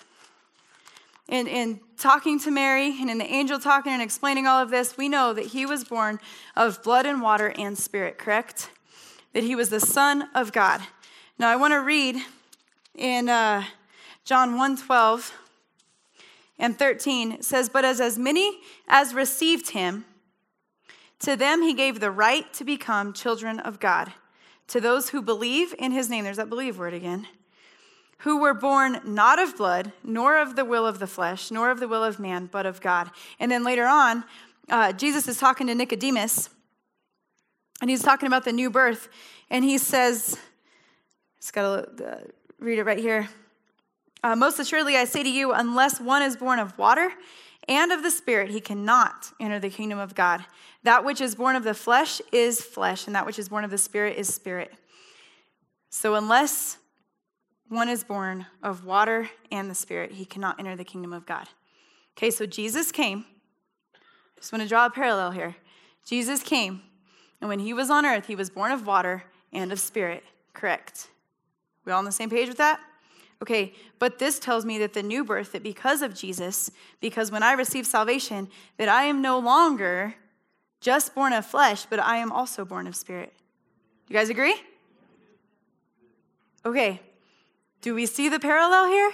[1.27, 4.97] in, in talking to Mary and in the angel talking and explaining all of this,
[4.97, 6.19] we know that he was born
[6.55, 8.69] of blood and water and spirit, correct?
[9.33, 10.81] That he was the Son of God.
[11.39, 12.17] Now I want to read
[12.95, 13.63] in uh,
[14.23, 15.31] John 1.12
[16.59, 20.05] and 13 it says, But as, as many as received him,
[21.23, 24.13] to them he gave the right to become children of God.
[24.67, 27.27] To those who believe in his name, there's that believe word again,
[28.19, 31.79] who were born not of blood, nor of the will of the flesh, nor of
[31.79, 33.11] the will of man, but of God.
[33.39, 34.23] And then later on,
[34.69, 36.49] uh, Jesus is talking to Nicodemus,
[37.81, 39.09] and he's talking about the new birth,
[39.49, 40.37] and he says,
[41.37, 42.19] it's got to uh,
[42.59, 43.27] read it right here.
[44.23, 47.11] Uh, Most assuredly, I say to you, unless one is born of water
[47.67, 50.45] and of the Spirit, he cannot enter the kingdom of God.
[50.83, 53.71] That which is born of the flesh is flesh, and that which is born of
[53.71, 54.73] the Spirit is spirit.
[55.89, 56.77] So, unless
[57.69, 61.47] one is born of water and the Spirit, he cannot enter the kingdom of God.
[62.17, 63.25] Okay, so Jesus came.
[64.37, 65.55] Just want to draw a parallel here.
[66.05, 66.81] Jesus came,
[67.39, 70.23] and when he was on earth, he was born of water and of Spirit.
[70.53, 71.07] Correct.
[71.85, 72.79] We all on the same page with that?
[73.41, 77.43] Okay, but this tells me that the new birth, that because of Jesus, because when
[77.43, 80.15] I receive salvation, that I am no longer
[80.83, 83.33] just born of flesh, but I am also born of spirit.
[84.09, 84.55] You guys agree?
[86.65, 86.99] Okay,
[87.81, 89.11] do we see the parallel here?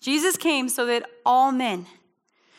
[0.00, 1.86] Jesus came so that all men,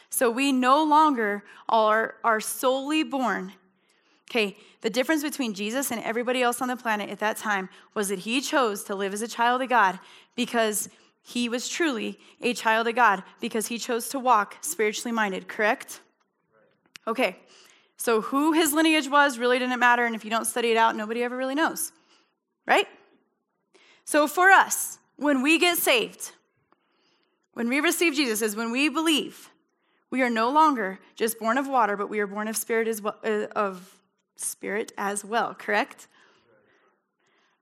[0.10, 3.52] so we no longer are, are solely born.
[4.30, 8.08] Okay, the difference between Jesus and everybody else on the planet at that time was
[8.08, 10.00] that he chose to live as a child of God
[10.36, 10.88] because
[11.22, 16.00] he was truly a child of God because he chose to walk spiritually minded, correct?
[17.06, 17.38] Okay,
[18.02, 20.96] so who his lineage was really didn't matter, and if you don't study it out,
[20.96, 21.92] nobody ever really knows,
[22.66, 22.88] right?
[24.06, 26.32] So for us, when we get saved,
[27.54, 29.50] when we receive Jesus, is when we believe,
[30.10, 33.02] we are no longer just born of water, but we are born of spirit as
[33.02, 34.02] well, uh, of
[34.36, 36.08] spirit as well, correct?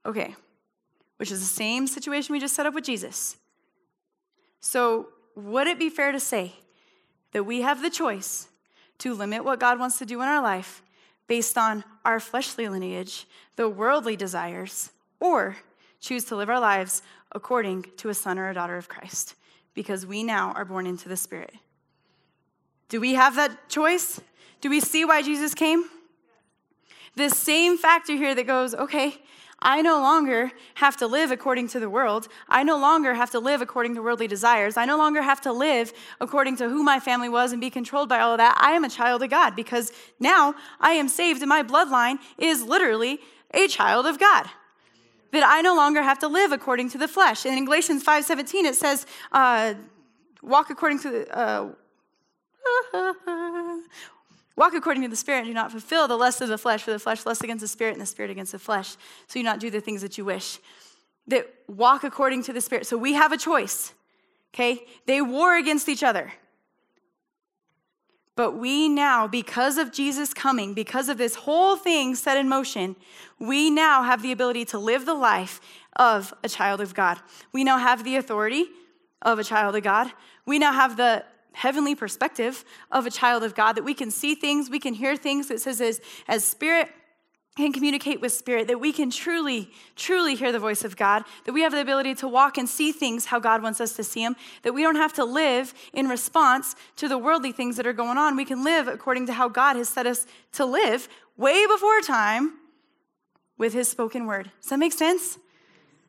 [0.06, 0.36] Okay
[1.20, 3.36] which is the same situation we just set up with Jesus.
[4.62, 6.54] So, would it be fair to say
[7.34, 8.48] that we have the choice
[9.00, 10.82] to limit what God wants to do in our life
[11.28, 15.58] based on our fleshly lineage, the worldly desires, or
[16.00, 19.36] choose to live our lives according to a son or a daughter of Christ?
[19.74, 21.54] Because we now are born into the Spirit.
[22.90, 24.20] Do we have that choice?
[24.62, 25.86] Do we see why Jesus came?
[27.16, 29.22] This same factor here that goes, okay,
[29.62, 32.28] I no longer have to live according to the world.
[32.48, 34.78] I no longer have to live according to worldly desires.
[34.78, 35.92] I no longer have to live
[36.22, 38.58] according to who my family was and be controlled by all of that.
[38.60, 42.64] I am a child of God because now I am saved and my bloodline is
[42.64, 43.20] literally
[43.54, 44.50] a child of God.
[45.32, 47.46] That I no longer have to live according to the flesh.
[47.46, 49.76] And in Galatians 5:17 it says, uh,
[50.42, 51.70] "Walk according to the." Uh,
[54.60, 56.92] Walk according to the Spirit and do not fulfill the lust of the flesh, for
[56.92, 58.98] the flesh lusts against the Spirit and the Spirit against the flesh.
[59.28, 60.60] So you not do the things that you wish.
[61.28, 62.86] That walk according to the Spirit.
[62.86, 63.94] So we have a choice,
[64.54, 64.86] okay?
[65.06, 66.34] They war against each other.
[68.36, 72.98] But we now, because of Jesus coming, because of this whole thing set in motion,
[73.40, 75.62] we now have the ability to live the life
[75.96, 77.18] of a child of God.
[77.54, 78.66] We now have the authority
[79.22, 80.12] of a child of God.
[80.46, 81.24] We now have the
[81.54, 85.16] heavenly perspective of a child of God, that we can see things, we can hear
[85.16, 85.50] things.
[85.52, 86.90] It says, as, as spirit
[87.58, 91.52] can communicate with spirit, that we can truly, truly hear the voice of God, that
[91.52, 94.24] we have the ability to walk and see things how God wants us to see
[94.24, 97.94] them, that we don't have to live in response to the worldly things that are
[97.94, 98.38] going on.
[98.38, 102.54] We can live according to how God has set us to live way before time
[103.58, 104.50] with his spoken word.
[104.62, 105.38] Does that make sense?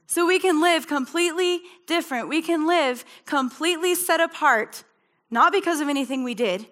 [0.07, 2.29] So we can live completely different.
[2.29, 4.85] We can live completely set apart,
[5.31, 6.67] not because of anything we did,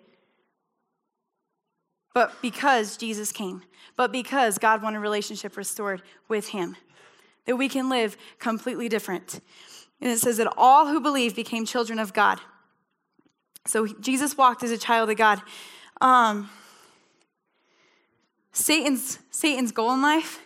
[2.15, 3.63] but because Jesus came,
[3.97, 6.77] but because God wanted a relationship restored with him.
[7.45, 9.41] That we can live completely different.
[10.01, 12.41] And it says that all who believe became children of God.
[13.67, 15.43] So Jesus walked as a child of God.
[16.01, 16.51] Um,
[18.53, 20.41] Satan's, Satan's goal in life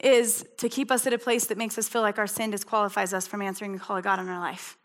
[0.00, 3.14] is to keep us at a place that makes us feel like our sin disqualifies
[3.14, 4.76] us from answering the call of God in our life.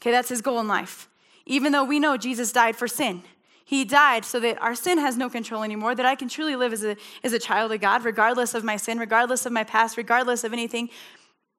[0.00, 1.08] Okay, that's his goal in life.
[1.46, 3.22] Even though we know Jesus died for sin,
[3.64, 6.72] he died so that our sin has no control anymore, that I can truly live
[6.72, 9.96] as a, as a child of God, regardless of my sin, regardless of my past,
[9.96, 10.90] regardless of anything,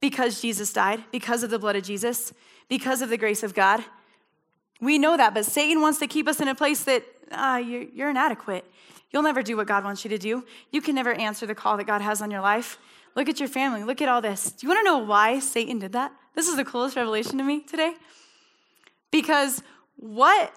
[0.01, 2.31] because Jesus died, because of the blood of Jesus,
[2.69, 3.83] because of the grace of God.
[4.81, 7.83] We know that, but Satan wants to keep us in a place that uh, you're,
[7.83, 8.65] you're inadequate.
[9.11, 10.43] You'll never do what God wants you to do.
[10.71, 12.77] You can never answer the call that God has on your life.
[13.15, 13.83] Look at your family.
[13.83, 14.51] Look at all this.
[14.51, 16.11] Do you want to know why Satan did that?
[16.35, 17.93] This is the coolest revelation to me today.
[19.09, 19.63] Because
[19.95, 20.53] what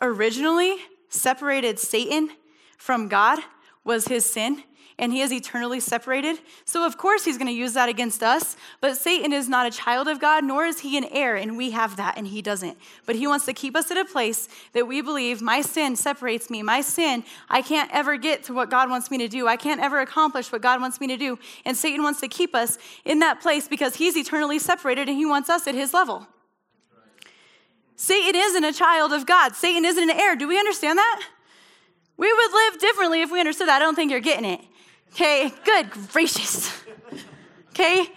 [0.00, 0.76] originally
[1.08, 2.30] separated Satan
[2.76, 3.40] from God
[3.84, 4.62] was his sin
[4.98, 6.38] and he is eternally separated.
[6.64, 8.56] So, of course, he's going to use that against us.
[8.80, 11.70] But Satan is not a child of God, nor is he an heir, and we
[11.70, 12.76] have that, and he doesn't.
[13.06, 16.50] But he wants to keep us at a place that we believe my sin separates
[16.50, 16.62] me.
[16.62, 19.46] My sin, I can't ever get to what God wants me to do.
[19.46, 21.38] I can't ever accomplish what God wants me to do.
[21.64, 25.26] And Satan wants to keep us in that place because he's eternally separated and he
[25.26, 26.26] wants us at his level.
[28.00, 29.56] Satan isn't a child of God.
[29.56, 30.36] Satan isn't an heir.
[30.36, 31.20] Do we understand that?
[32.16, 33.82] We would live differently if we understood that.
[33.82, 34.60] I don't think you're getting it.
[35.12, 36.72] Okay, good gracious.
[37.70, 38.08] Okay,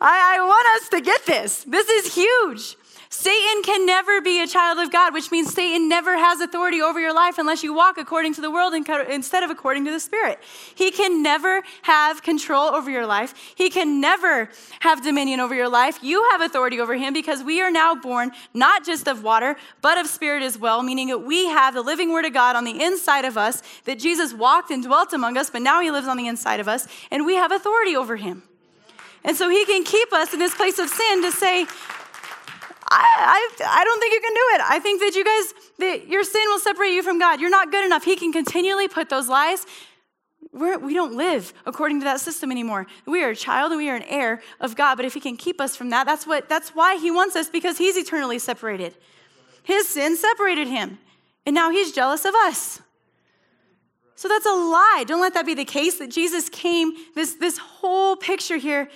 [0.00, 1.64] I, I want us to get this.
[1.64, 2.76] This is huge.
[3.12, 7.00] Satan can never be a child of God, which means Satan never has authority over
[7.00, 10.38] your life unless you walk according to the world instead of according to the Spirit.
[10.76, 13.34] He can never have control over your life.
[13.56, 14.48] He can never
[14.78, 15.98] have dominion over your life.
[16.02, 19.98] You have authority over him because we are now born not just of water, but
[19.98, 22.80] of spirit as well, meaning that we have the living word of God on the
[22.80, 26.16] inside of us, that Jesus walked and dwelt among us, but now he lives on
[26.16, 28.44] the inside of us, and we have authority over him.
[29.24, 31.66] And so he can keep us in this place of sin to say,
[32.92, 34.60] I, I, don't think you can do it.
[34.68, 37.40] I think that you guys, that your sin will separate you from God.
[37.40, 38.04] You're not good enough.
[38.04, 39.64] He can continually put those lies.
[40.52, 42.86] We're, we don't live according to that system anymore.
[43.06, 44.96] We are a child and we are an heir of God.
[44.96, 47.48] But if He can keep us from that, that's what that's why He wants us
[47.48, 48.96] because He's eternally separated.
[49.62, 50.98] His sin separated Him,
[51.46, 52.80] and now He's jealous of us.
[54.16, 55.04] So that's a lie.
[55.06, 55.98] Don't let that be the case.
[55.98, 56.94] That Jesus came.
[57.14, 58.90] This this whole picture here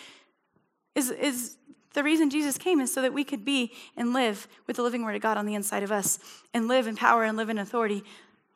[0.97, 1.57] is is
[1.95, 5.03] the reason Jesus came is so that we could be and live with the living
[5.05, 6.19] word of God on the inside of us
[6.53, 8.05] and live in power and live in authority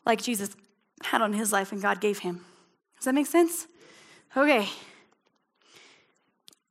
[0.05, 0.51] like Jesus
[1.03, 2.45] had on his life and God gave him.
[2.97, 3.67] Does that make sense?
[4.37, 4.69] Okay.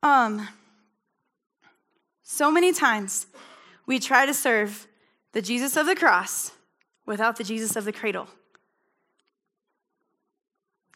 [0.02, 0.48] Um
[2.22, 3.26] so many times
[3.86, 4.86] we try to serve
[5.32, 6.52] the Jesus of the cross
[7.06, 8.28] without the Jesus of the cradle.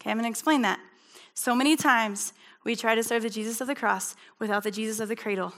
[0.01, 0.79] Okay, I'm going to explain that.
[1.33, 2.35] So many times
[2.65, 5.53] we try to serve the Jesus of the cross without the Jesus of the cradle,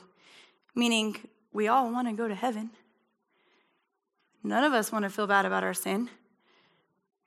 [0.75, 1.17] meaning
[1.53, 2.71] we all want to go to heaven.
[4.43, 6.11] None of us want to feel bad about our sin.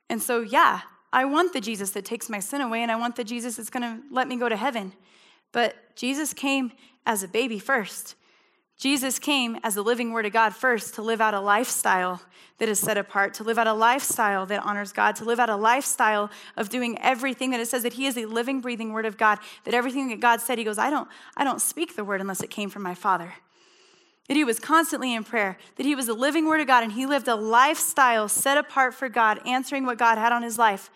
[0.08, 3.16] And so, yeah, I want the Jesus that takes my sin away, and I want
[3.16, 4.92] the Jesus that's going to let me go to heaven.
[5.52, 6.72] But Jesus came
[7.06, 8.14] as a baby first.
[8.78, 12.22] Jesus came as the living word of God first to live out a lifestyle
[12.58, 15.50] that is set apart, to live out a lifestyle that honors God, to live out
[15.50, 19.04] a lifestyle of doing everything that it says that he is a living, breathing word
[19.04, 22.04] of God, that everything that God said, he goes, I don't, I don't speak the
[22.04, 23.34] word unless it came from my Father.
[24.28, 26.92] That he was constantly in prayer, that he was the living word of God, and
[26.92, 30.88] he lived a lifestyle set apart for God, answering what God had on his life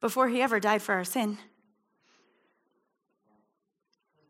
[0.00, 1.38] before he ever died for our sin.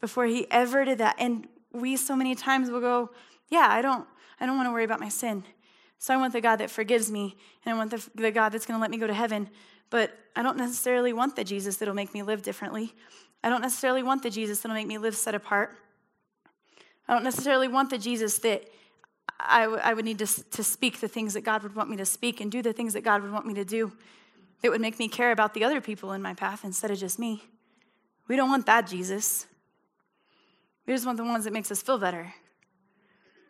[0.00, 1.16] Before he ever did that.
[1.18, 3.10] And we so many times will go,
[3.48, 4.06] yeah, I don't,
[4.40, 5.44] I don't want to worry about my sin.
[5.98, 8.64] So I want the God that forgives me, and I want the, the God that's
[8.64, 9.50] going to let me go to heaven.
[9.90, 12.94] But I don't necessarily want the Jesus that'll make me live differently.
[13.42, 15.76] I don't necessarily want the Jesus that'll make me live set apart.
[17.08, 18.64] I don't necessarily want the Jesus that
[19.38, 21.96] I, w- I would need to, to speak the things that God would want me
[21.96, 23.92] to speak and do the things that God would want me to do
[24.62, 27.18] that would make me care about the other people in my path instead of just
[27.18, 27.42] me.
[28.28, 29.46] We don't want that Jesus.
[30.90, 32.34] We just want the ones that makes us feel better.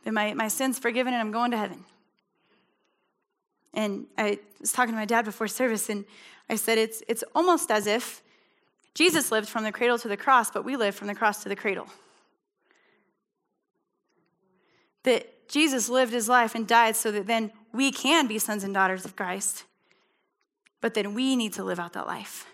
[0.05, 1.87] That my, my sin's forgiven and I'm going to heaven.
[3.73, 6.05] And I was talking to my dad before service, and
[6.51, 8.21] I said, it's, it's almost as if
[8.93, 11.49] Jesus lived from the cradle to the cross, but we live from the cross to
[11.49, 11.87] the cradle.
[15.05, 18.75] That Jesus lived his life and died so that then we can be sons and
[18.75, 19.65] daughters of Christ.
[20.83, 22.45] But then we need to live out that life.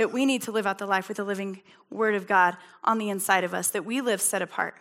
[0.00, 2.96] That we need to live out the life with the living word of God on
[2.96, 4.74] the inside of us, that we live set apart.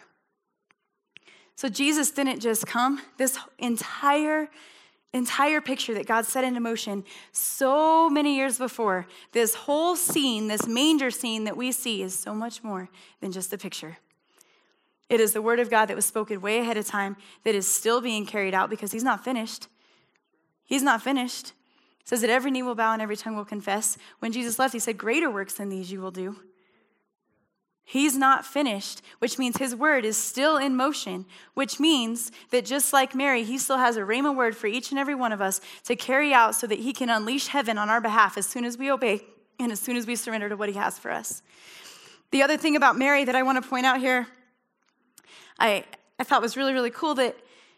[1.58, 4.48] So Jesus didn't just come, this entire
[5.12, 7.04] entire picture that God set into motion
[7.34, 12.34] so many years before, this whole scene, this manger scene that we see is so
[12.34, 12.88] much more
[13.20, 13.98] than just a picture.
[15.10, 17.68] It is the word of God that was spoken way ahead of time that is
[17.68, 19.68] still being carried out because he's not finished.
[20.64, 21.52] He's not finished.
[22.02, 23.98] It says that every knee will bow and every tongue will confess.
[24.20, 26.38] When Jesus left, he said, Greater works than these you will do.
[27.84, 31.26] He's not finished, which means his word is still in motion,
[31.56, 35.00] which means that just like Mary, he still has a rhema word for each and
[35.00, 38.00] every one of us to carry out so that he can unleash heaven on our
[38.00, 39.22] behalf as soon as we obey
[39.60, 41.42] and as soon as we surrender to what he has for us.
[42.30, 44.28] The other thing about Mary that I want to point out here
[45.60, 45.84] I,
[46.18, 47.36] I thought was really, really cool that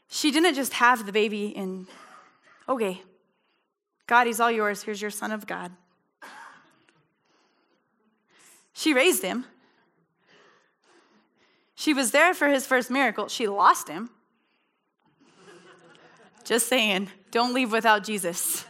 [0.08, 1.88] she didn't just have the baby in,
[2.70, 3.02] okay,
[4.12, 4.84] God, he's all yours.
[4.84, 5.72] Here's your son of God.
[8.74, 9.46] She raised him.
[11.76, 13.30] She was there for his first miracle.
[13.30, 14.10] She lost him.
[16.44, 18.66] Just saying, don't leave without Jesus.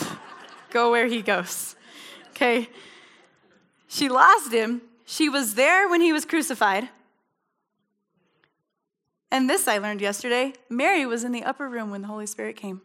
[0.70, 1.76] Go where he goes.
[2.30, 2.70] Okay?
[3.88, 4.80] She lost him.
[5.04, 6.88] She was there when he was crucified.
[9.30, 12.56] And this I learned yesterday Mary was in the upper room when the Holy Spirit
[12.56, 12.80] came.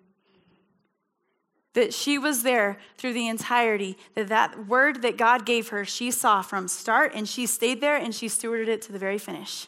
[1.73, 6.11] That she was there through the entirety, that that word that God gave her, she
[6.11, 9.67] saw from start and she stayed there and she stewarded it to the very finish.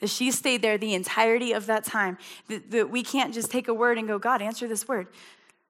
[0.00, 2.18] That she stayed there the entirety of that time.
[2.48, 5.08] That, that we can't just take a word and go, God, answer this word.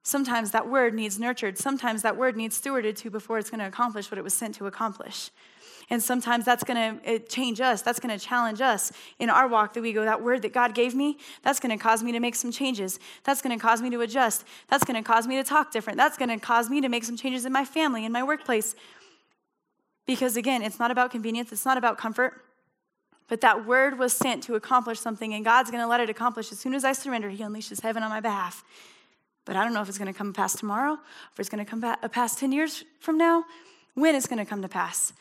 [0.03, 1.59] Sometimes that word needs nurtured.
[1.59, 4.55] Sometimes that word needs stewarded to before it's going to accomplish what it was sent
[4.57, 5.31] to accomplish.
[5.91, 7.83] And sometimes that's going to change us.
[7.83, 10.73] That's going to challenge us in our walk that we go, that word that God
[10.73, 13.01] gave me, that's going to cause me to make some changes.
[13.25, 14.45] That's going to cause me to adjust.
[14.69, 15.97] That's going to cause me to talk different.
[15.97, 18.77] That's going to cause me to make some changes in my family, in my workplace.
[20.07, 22.45] Because again, it's not about convenience, it's not about comfort.
[23.27, 26.51] But that word was sent to accomplish something, and God's going to let it accomplish.
[26.51, 28.65] As soon as I surrender, He unleashes heaven on my behalf.
[29.45, 30.95] But I don't know if it's going to come past tomorrow,
[31.33, 33.45] if it's going to come uh, past 10 years from now,
[33.95, 35.13] when it's going to come to pass.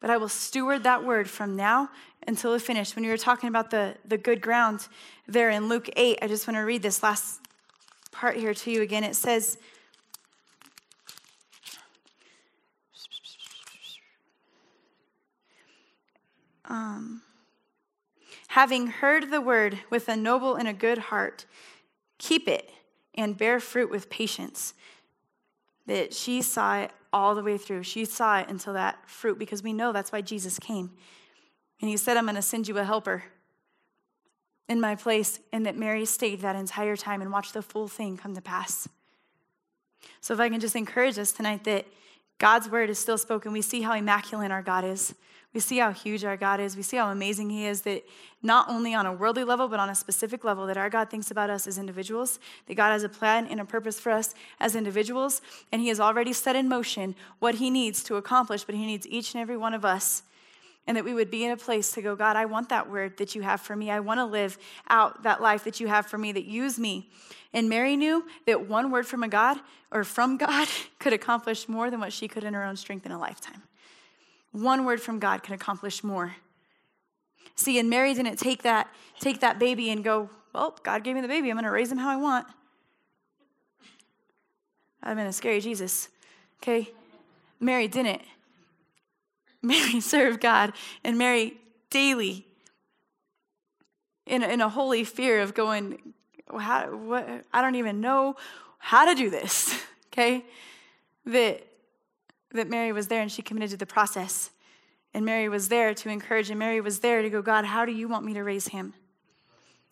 [0.00, 1.90] But I will steward that word from now
[2.26, 2.94] until it finished.
[2.94, 4.86] When you were talking about the, the good ground
[5.26, 7.40] there in Luke 8, I just want to read this last
[8.12, 9.02] part here to you again.
[9.02, 9.58] It says,
[16.64, 17.22] um,
[18.48, 21.44] having heard the word with a noble and a good heart,
[22.18, 22.70] keep it
[23.14, 24.74] and bear fruit with patience.
[25.86, 27.82] That she saw it all the way through.
[27.82, 30.90] She saw it until that fruit because we know that's why Jesus came.
[31.80, 33.24] And he said, I'm going to send you a helper
[34.68, 38.16] in my place, and that Mary stayed that entire time and watched the full thing
[38.16, 38.88] come to pass.
[40.20, 41.86] So, if I can just encourage us tonight that
[42.38, 45.14] God's word is still spoken, we see how immaculate our God is.
[45.54, 46.76] We see how huge our God is.
[46.76, 48.04] We see how amazing He is, that
[48.42, 51.30] not only on a worldly level, but on a specific level, that our God thinks
[51.30, 54.76] about us as individuals, that God has a plan and a purpose for us as
[54.76, 55.40] individuals,
[55.72, 59.06] and He has already set in motion what He needs to accomplish, but He needs
[59.06, 60.22] each and every one of us.
[60.86, 63.18] And that we would be in a place to go, God, I want that word
[63.18, 63.90] that you have for me.
[63.90, 64.56] I want to live
[64.88, 67.10] out that life that you have for me, that use me.
[67.52, 69.58] And Mary knew that one word from a God
[69.90, 70.66] or from God
[70.98, 73.62] could accomplish more than what she could in her own strength in a lifetime.
[74.52, 76.36] One word from God can accomplish more.
[77.54, 78.88] See, and Mary didn't take that,
[79.20, 81.50] take that baby and go, well, God gave me the baby.
[81.50, 82.46] I'm going to raise him how I want.
[85.02, 86.08] I've been a scary Jesus.
[86.62, 86.90] Okay?
[87.60, 88.22] Mary didn't.
[89.62, 90.72] Mary served God,
[91.02, 91.54] and Mary
[91.90, 92.46] daily,
[94.24, 96.14] in in a holy fear of going,
[96.56, 98.36] how, what, I don't even know
[98.78, 99.80] how to do this.
[100.10, 100.44] Okay?
[101.26, 101.64] That
[102.52, 104.50] that Mary was there and she committed to the process.
[105.14, 107.92] And Mary was there to encourage, and Mary was there to go, God, how do
[107.92, 108.94] you want me to raise him?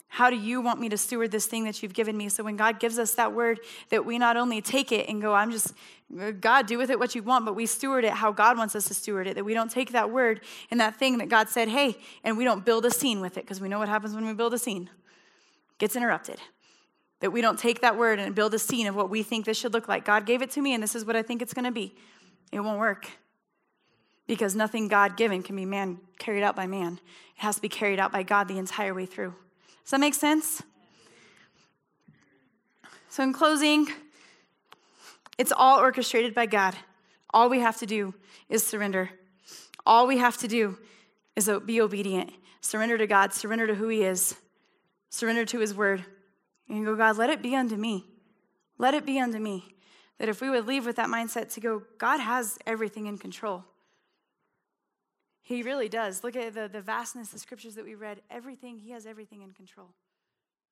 [0.09, 2.29] How do you want me to steward this thing that you've given me?
[2.29, 5.35] So when God gives us that word, that we not only take it and go,
[5.35, 5.75] I'm just,
[6.41, 8.87] God, do with it what you want, but we steward it how God wants us
[8.87, 9.35] to steward it.
[9.35, 12.45] That we don't take that word and that thing that God said, hey, and we
[12.45, 14.59] don't build a scene with it, because we know what happens when we build a
[14.59, 14.85] scene.
[15.73, 16.39] It gets interrupted.
[17.21, 19.59] That we don't take that word and build a scene of what we think this
[19.59, 20.05] should look like.
[20.05, 21.97] God gave it to me, and this is what I think it's gonna be.
[22.53, 23.09] It won't work
[24.27, 27.01] because nothing God given can be man carried out by man.
[27.37, 29.35] It has to be carried out by God the entire way through.
[29.85, 30.63] Does that make sense?
[33.09, 33.87] So, in closing,
[35.39, 36.77] it's all orchestrated by God.
[37.31, 38.15] All we have to do
[38.49, 39.11] is surrender.
[39.85, 40.79] All we have to do
[41.37, 42.33] is be obedient.
[42.61, 44.35] Surrender to God, surrender to who He is,
[45.09, 46.05] surrender to His word.
[46.69, 48.07] And go, God, let it be unto me.
[48.77, 49.76] Let it be unto me.
[50.19, 53.65] That if we would leave with that mindset to go, God has everything in control.
[55.43, 56.25] He really does.
[56.25, 58.21] Look at the, the vastness the scriptures that we read.
[58.31, 59.89] Everything, He has everything in control.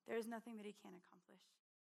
[0.07, 1.24] There is nothing that He can't accomplish.